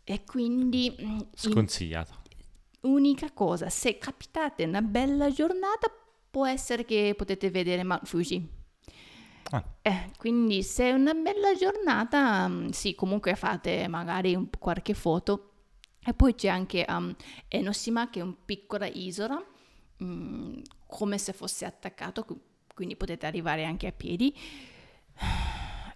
E 0.09 0.23
quindi, 0.25 0.95
mm, 1.03 1.19
Sconsigliato. 1.35 2.23
unica 2.83 3.33
cosa, 3.33 3.69
se 3.69 3.99
capitate 3.99 4.65
una 4.65 4.81
bella 4.83 5.31
giornata, 5.31 5.91
può 6.31 6.47
essere 6.47 6.85
che 6.85 7.15
potete 7.17 7.51
vedere 7.51 7.83
Mount 7.83 8.07
Fuji. 8.07 8.49
Ah. 9.51 9.65
Eh, 9.83 10.11
quindi 10.17 10.63
se 10.63 10.85
è 10.91 10.93
una 10.93 11.13
bella 11.15 11.55
giornata, 11.59 12.47
mm, 12.49 12.69
sì, 12.69 12.95
comunque 12.95 13.35
fate 13.35 13.89
magari 13.89 14.35
un- 14.37 14.49
qualche 14.59 14.95
foto. 14.95 15.51
E 16.05 16.15
poi 16.15 16.37
c'è 16.37 16.49
anche 16.49 16.85
um, 16.89 17.13
Enoshima, 17.49 18.09
che 18.11 18.21
è 18.21 18.23
una 18.23 18.37
piccola 18.45 18.87
isola, 18.87 19.45
mm, 20.05 20.59
come 20.87 21.19
se 21.19 21.33
fosse 21.33 21.65
attaccato, 21.65 22.25
qui- 22.25 22.41
quindi 22.75 22.95
potete 22.97 23.27
arrivare 23.27 23.65
anche 23.65 23.89
a 23.89 23.93
piedi. 23.93 24.33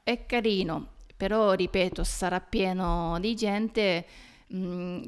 È 0.02 0.26
carino, 0.26 0.88
però 1.20 1.52
ripeto, 1.52 2.02
sarà 2.02 2.40
pieno 2.40 3.18
di 3.20 3.36
gente. 3.36 4.06
Mm, 4.54 5.02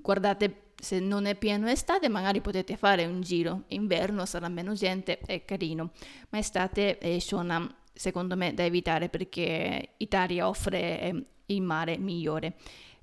guardate, 0.00 0.74
se 0.76 1.00
non 1.00 1.24
è 1.24 1.34
pieno 1.34 1.68
estate, 1.68 2.08
magari 2.08 2.40
potete 2.40 2.76
fare 2.76 3.06
un 3.06 3.22
giro. 3.22 3.64
Inverno 3.68 4.24
sarà 4.24 4.46
meno 4.46 4.74
gente, 4.74 5.18
è 5.18 5.44
carino. 5.44 5.90
Ma 6.28 6.38
estate 6.38 6.96
è 6.98 7.18
Shonan, 7.18 7.74
secondo 7.92 8.36
me, 8.36 8.54
da 8.54 8.62
evitare 8.62 9.08
perché 9.08 9.94
Italia 9.96 10.46
offre 10.46 11.00
eh, 11.00 11.24
il 11.46 11.60
mare 11.60 11.98
migliore. 11.98 12.54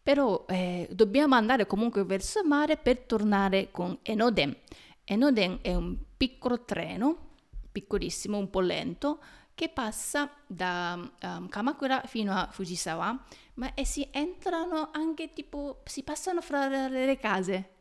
Però 0.02 0.46
eh, 0.48 0.88
dobbiamo 0.94 1.36
andare 1.36 1.68
comunque 1.68 2.06
verso 2.06 2.40
il 2.40 2.48
mare 2.48 2.78
per 2.78 3.00
tornare 3.00 3.68
con 3.70 4.00
Enoden. 4.02 4.56
Enoden 5.04 5.60
è 5.62 5.76
un 5.76 5.98
piccolo 6.16 6.64
treno, 6.64 7.32
piccolissimo, 7.70 8.38
un 8.38 8.50
po' 8.50 8.62
lento, 8.62 9.20
che 9.60 9.68
passa 9.68 10.32
da 10.48 10.98
um, 11.22 11.50
Kamakura 11.50 12.04
fino 12.06 12.34
a 12.34 12.48
Fujisawa, 12.50 13.26
ma 13.56 13.74
e 13.74 13.84
si 13.84 14.08
entrano 14.10 14.88
anche 14.94 15.34
tipo, 15.34 15.82
si 15.84 16.04
passano 16.04 16.40
fra 16.40 16.88
le, 16.88 17.18
case. 17.18 17.72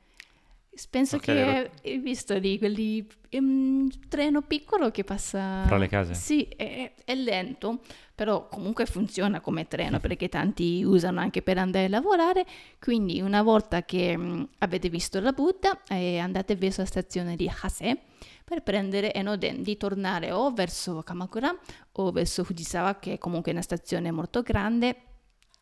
Penso 0.91 1.17
Ok, 1.17 1.23
che 1.23 1.71
hai 1.85 1.99
visto 1.99 2.37
lì, 2.37 2.59
quelli, 2.59 3.07
un 3.31 3.89
treno 4.09 4.43
piccolo 4.43 4.91
che 4.91 5.05
passa... 5.05 5.67
Fra 5.67 5.77
le 5.77 5.87
case? 5.87 6.15
Sì, 6.15 6.49
è, 6.57 6.95
è 7.05 7.15
lento, 7.15 7.79
però 8.13 8.49
comunque 8.49 8.85
funziona 8.85 9.41
come 9.41 9.69
treno 9.69 10.01
perché 10.01 10.29
tanti 10.29 10.83
usano 10.83 11.21
anche 11.21 11.43
per 11.43 11.59
andare 11.59 11.85
a 11.85 11.91
lavorare. 11.91 12.45
Quindi 12.81 13.21
una 13.21 13.43
volta 13.43 13.85
che 13.85 14.17
mh, 14.17 14.49
avete 14.59 14.89
visto 14.89 15.21
la 15.21 15.31
Buddha, 15.31 15.81
eh, 15.87 16.19
andate 16.19 16.57
verso 16.57 16.81
la 16.81 16.89
stazione 16.89 17.37
di 17.37 17.49
Hase 17.49 18.01
per 18.49 18.63
prendere 18.63 19.13
Enoden, 19.13 19.63
di 19.63 19.77
tornare 19.77 20.33
o 20.33 20.51
verso 20.53 21.03
Kamakura 21.03 21.55
o 21.93 22.11
verso 22.13 22.45
Fujisawa, 22.45 22.99
che 22.99 23.13
è 23.13 23.19
comunque 23.19 23.53
una 23.53 23.61
stazione 23.61 24.11
molto 24.11 24.41
grande, 24.41 25.03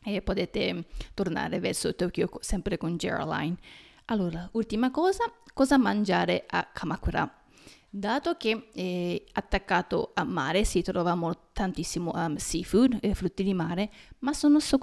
e 0.05 0.22
potete 0.22 0.87
tornare 1.12 1.59
verso 1.59 1.96
Tokyo 1.96 2.31
sempre 2.38 2.79
con 2.79 2.96
JR 2.96 3.27
Line. 3.27 3.57
Allora, 4.05 4.49
ultima 4.53 4.92
cosa, 4.92 5.25
cosa 5.53 5.77
mangiare 5.79 6.44
a 6.46 6.70
Kamakura? 6.72 7.42
Dato 7.90 8.37
che 8.37 8.68
è 8.72 9.20
attaccato 9.33 10.12
a 10.14 10.22
mare 10.22 10.64
si 10.64 10.81
trova 10.83 11.16
mol- 11.16 11.51
tantissimo 11.53 12.12
um, 12.14 12.37
seafood 12.37 12.99
e 13.01 13.14
frutti 13.14 13.42
di 13.42 13.53
mare, 13.53 13.90
ma 14.20 14.33
sono 14.33 14.61
so- 14.61 14.79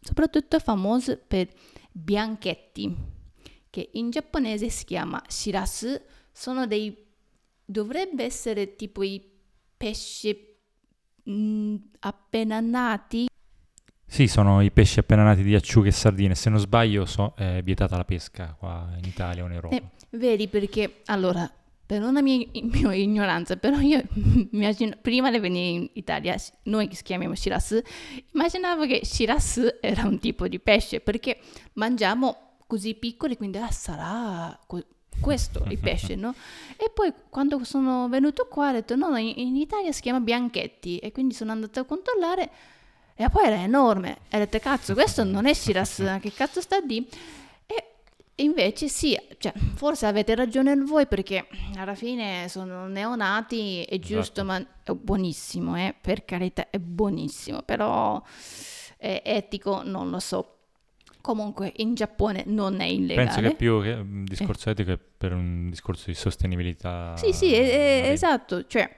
soprattutto 0.00 0.58
famose 0.58 1.18
per 1.18 1.48
bianchetti, 1.90 2.96
che 3.68 3.90
in 3.92 4.08
giapponese 4.08 4.70
si 4.70 4.86
chiama 4.86 5.22
shirasu, 5.26 6.00
sono 6.32 6.66
dei 6.66 7.10
dovrebbe 7.72 8.22
essere 8.22 8.76
tipo 8.76 9.02
i 9.02 9.20
pesci 9.76 10.36
mm, 11.28 11.74
appena 12.00 12.60
nati. 12.60 13.26
Sì, 14.06 14.28
sono 14.28 14.60
i 14.60 14.70
pesci 14.70 15.00
appena 15.00 15.24
nati 15.24 15.42
di 15.42 15.54
acciughe 15.54 15.88
e 15.88 15.92
sardine. 15.92 16.34
Se 16.34 16.50
non 16.50 16.60
sbaglio, 16.60 17.06
so, 17.06 17.32
è 17.34 17.62
vietata 17.64 17.96
la 17.96 18.04
pesca 18.04 18.54
qua 18.56 18.94
in 18.96 19.08
Italia 19.08 19.42
o 19.42 19.46
in 19.46 19.52
Europa. 19.52 19.74
Eh, 19.74 19.82
vedi 20.10 20.46
perché 20.46 21.00
allora 21.06 21.50
per 21.84 22.02
una 22.02 22.22
mia, 22.22 22.46
mia 22.60 22.94
ignoranza, 22.94 23.56
però 23.56 23.78
io 23.80 24.02
immagino, 24.52 24.96
prima 25.00 25.30
di 25.30 25.38
venire 25.38 25.68
in 25.68 25.90
Italia, 25.94 26.36
noi 26.64 26.88
che 26.88 26.94
si 26.94 27.02
chiamiamo 27.02 27.34
shirasu, 27.34 27.80
immaginavo 28.32 28.86
che 28.86 29.00
shirasu 29.04 29.78
era 29.80 30.06
un 30.06 30.18
tipo 30.18 30.46
di 30.46 30.60
pesce 30.60 31.00
perché 31.00 31.38
mangiamo 31.74 32.56
così 32.66 32.94
piccoli, 32.94 33.36
quindi 33.36 33.58
ah, 33.58 33.70
sarà 33.70 34.58
co- 34.66 34.86
questo 35.20 35.64
il 35.68 35.78
pesce, 35.80 36.14
no? 36.14 36.34
E 36.76 36.90
poi 36.92 37.12
quando 37.28 37.62
sono 37.64 38.08
venuto 38.08 38.46
qua 38.48 38.70
ho 38.70 38.72
detto 38.72 38.96
no, 38.96 39.08
no, 39.08 39.16
in, 39.16 39.32
in 39.36 39.56
Italia 39.56 39.92
si 39.92 40.00
chiama 40.02 40.20
bianchetti 40.20 40.98
e 40.98 41.12
quindi 41.12 41.34
sono 41.34 41.52
andata 41.52 41.80
a 41.80 41.84
controllare 41.84 42.50
e 43.14 43.28
poi 43.28 43.44
era 43.46 43.56
enorme 43.56 44.18
e 44.28 44.36
ho 44.36 44.38
detto 44.40 44.58
cazzo 44.58 44.94
questo 44.94 45.22
non 45.24 45.46
è 45.46 45.52
shirasu, 45.54 46.18
che 46.20 46.32
cazzo 46.32 46.60
sta 46.60 46.80
di? 46.80 47.06
E 48.34 48.44
invece 48.44 48.88
sì, 48.88 49.16
cioè, 49.38 49.52
forse 49.74 50.06
avete 50.06 50.34
ragione 50.34 50.74
voi 50.76 51.06
perché 51.06 51.46
alla 51.76 51.94
fine 51.94 52.48
sono 52.48 52.88
neonati, 52.88 53.82
è 53.82 53.98
giusto, 53.98 54.40
Esatto. 54.40 54.44
ma 54.44 54.66
è 54.84 54.92
buonissimo, 54.92 55.76
eh, 55.76 55.94
per 56.00 56.24
carità, 56.24 56.70
è 56.70 56.78
buonissimo, 56.78 57.62
però 57.62 58.20
è 58.96 59.20
etico, 59.22 59.82
non 59.84 60.08
lo 60.10 60.18
so. 60.18 60.56
Comunque 61.22 61.72
in 61.76 61.94
Giappone 61.94 62.42
non 62.46 62.80
è 62.80 62.84
illegale. 62.84 63.26
Penso 63.28 63.40
che 63.40 63.54
più 63.54 63.80
che 63.80 63.92
un 63.92 64.24
discorso 64.24 64.68
etico 64.68 64.92
è 64.92 64.98
per 64.98 65.32
un 65.32 65.70
discorso 65.70 66.04
di 66.10 66.14
sostenibilità. 66.14 67.14
Sì, 67.16 67.32
sì, 67.32 67.54
è- 67.54 68.08
esatto, 68.10 68.66
cioè 68.66 68.94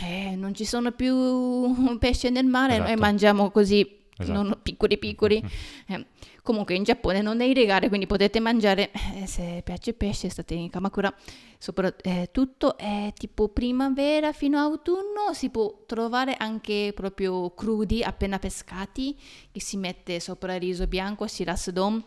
eh, 0.00 0.36
non 0.36 0.54
ci 0.54 0.64
sono 0.64 0.92
più 0.92 1.16
pesce 1.98 2.30
nel 2.30 2.46
mare, 2.46 2.76
noi 2.76 2.86
Esatto. 2.88 3.00
mangiamo 3.00 3.50
così 3.50 3.97
Esatto. 4.18 4.42
non 4.42 4.58
piccoli 4.62 4.98
piccoli. 4.98 5.42
Eh, 5.90 6.04
comunque 6.42 6.74
in 6.74 6.82
Giappone 6.82 7.22
non 7.22 7.40
è 7.40 7.44
illegale, 7.46 7.88
quindi 7.88 8.06
potete 8.06 8.40
mangiare, 8.40 8.90
eh, 9.14 9.26
se 9.26 9.62
piace 9.64 9.94
pesce, 9.94 10.28
state 10.28 10.52
in 10.52 10.68
Kamakura, 10.68 11.14
soprattutto 11.56 12.76
è 12.76 13.10
tipo 13.16 13.48
primavera 13.48 14.34
fino 14.34 14.58
a 14.58 14.62
autunno, 14.62 15.32
si 15.32 15.48
può 15.48 15.84
trovare 15.86 16.34
anche 16.36 16.92
proprio 16.94 17.54
crudi, 17.54 18.02
appena 18.02 18.38
pescati, 18.38 19.16
che 19.50 19.60
si 19.60 19.78
mette 19.78 20.20
sopra 20.20 20.54
il 20.56 20.60
riso 20.60 20.86
bianco, 20.86 21.26
shiras 21.26 21.70
don. 21.70 22.02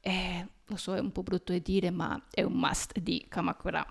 Eh, 0.00 0.46
lo 0.64 0.76
so, 0.76 0.94
è 0.94 1.00
un 1.00 1.12
po' 1.12 1.22
brutto 1.22 1.52
da 1.52 1.58
dire, 1.58 1.90
ma 1.90 2.18
è 2.30 2.42
un 2.42 2.54
must 2.54 2.98
di 2.98 3.26
Kamakura. 3.28 3.84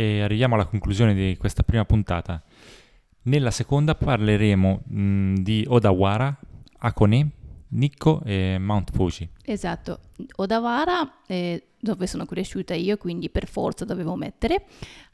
E 0.00 0.22
arriviamo 0.22 0.54
alla 0.54 0.64
conclusione 0.64 1.12
di 1.12 1.36
questa 1.36 1.62
prima 1.62 1.84
puntata. 1.84 2.42
Nella 3.24 3.50
seconda 3.50 3.94
parleremo 3.94 4.80
mh, 4.82 5.34
di 5.42 5.62
Odawara, 5.68 6.34
Hakone, 6.78 7.30
Nikko 7.68 8.22
e 8.24 8.56
Mount 8.58 8.92
Fuji. 8.92 9.28
Esatto, 9.44 10.00
Odawara 10.36 11.20
è 11.26 11.62
dove 11.78 12.06
sono 12.06 12.24
cresciuta 12.24 12.72
io, 12.72 12.96
quindi 12.96 13.28
per 13.28 13.46
forza 13.46 13.84
dovevo 13.84 14.16
mettere. 14.16 14.64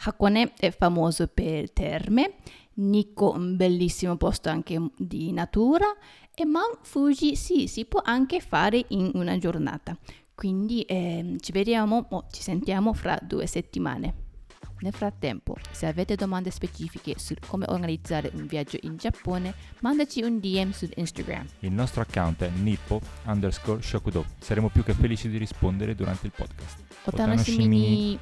Hakone 0.05 0.53
è 0.57 0.71
famoso 0.71 1.27
per 1.27 1.73
terme, 1.73 2.35
Nikko 2.75 3.33
un 3.33 3.57
bellissimo 3.57 4.17
posto 4.17 4.51
anche 4.51 4.81
di 4.97 5.33
natura 5.33 5.87
e 6.33 6.45
Mount 6.45 6.79
Fuji 6.83 7.35
sì, 7.35 7.67
si 7.67 7.87
può 7.87 8.03
anche 8.05 8.39
fare 8.39 8.85
in 8.91 9.11
una 9.15 9.37
giornata. 9.37 9.99
Quindi 10.33 10.83
eh, 10.83 11.39
ci 11.41 11.51
vediamo 11.51 12.07
o 12.11 12.27
ci 12.31 12.43
sentiamo 12.43 12.93
fra 12.93 13.19
due 13.21 13.49
settimane. 13.49 14.26
Nel 14.81 14.93
frattempo, 14.93 15.57
se 15.71 15.87
avete 15.87 16.17
domande 16.17 16.51
specifiche 16.51 17.15
su 17.17 17.35
come 17.47 17.65
organizzare 17.69 18.31
un 18.35 18.47
viaggio 18.47 18.77
in 18.83 18.97
Giappone, 18.97 19.55
mandaci 19.81 20.23
un 20.23 20.39
DM 20.39 20.71
su 20.71 20.89
Instagram. 20.95 21.47
Il 21.61 21.73
nostro 21.73 22.03
account 22.03 22.43
è 22.43 22.51
nippo 22.51 23.01
underscore 23.25 23.81
shokudo. 23.81 24.25
Saremo 24.39 24.69
più 24.69 24.85
che 24.85 24.93
felici 24.93 25.29
di 25.29 25.39
rispondere 25.39 25.95
durante 25.95 26.27
il 26.27 26.33
podcast. 26.37 26.85
Otanoshimi. 27.05 28.19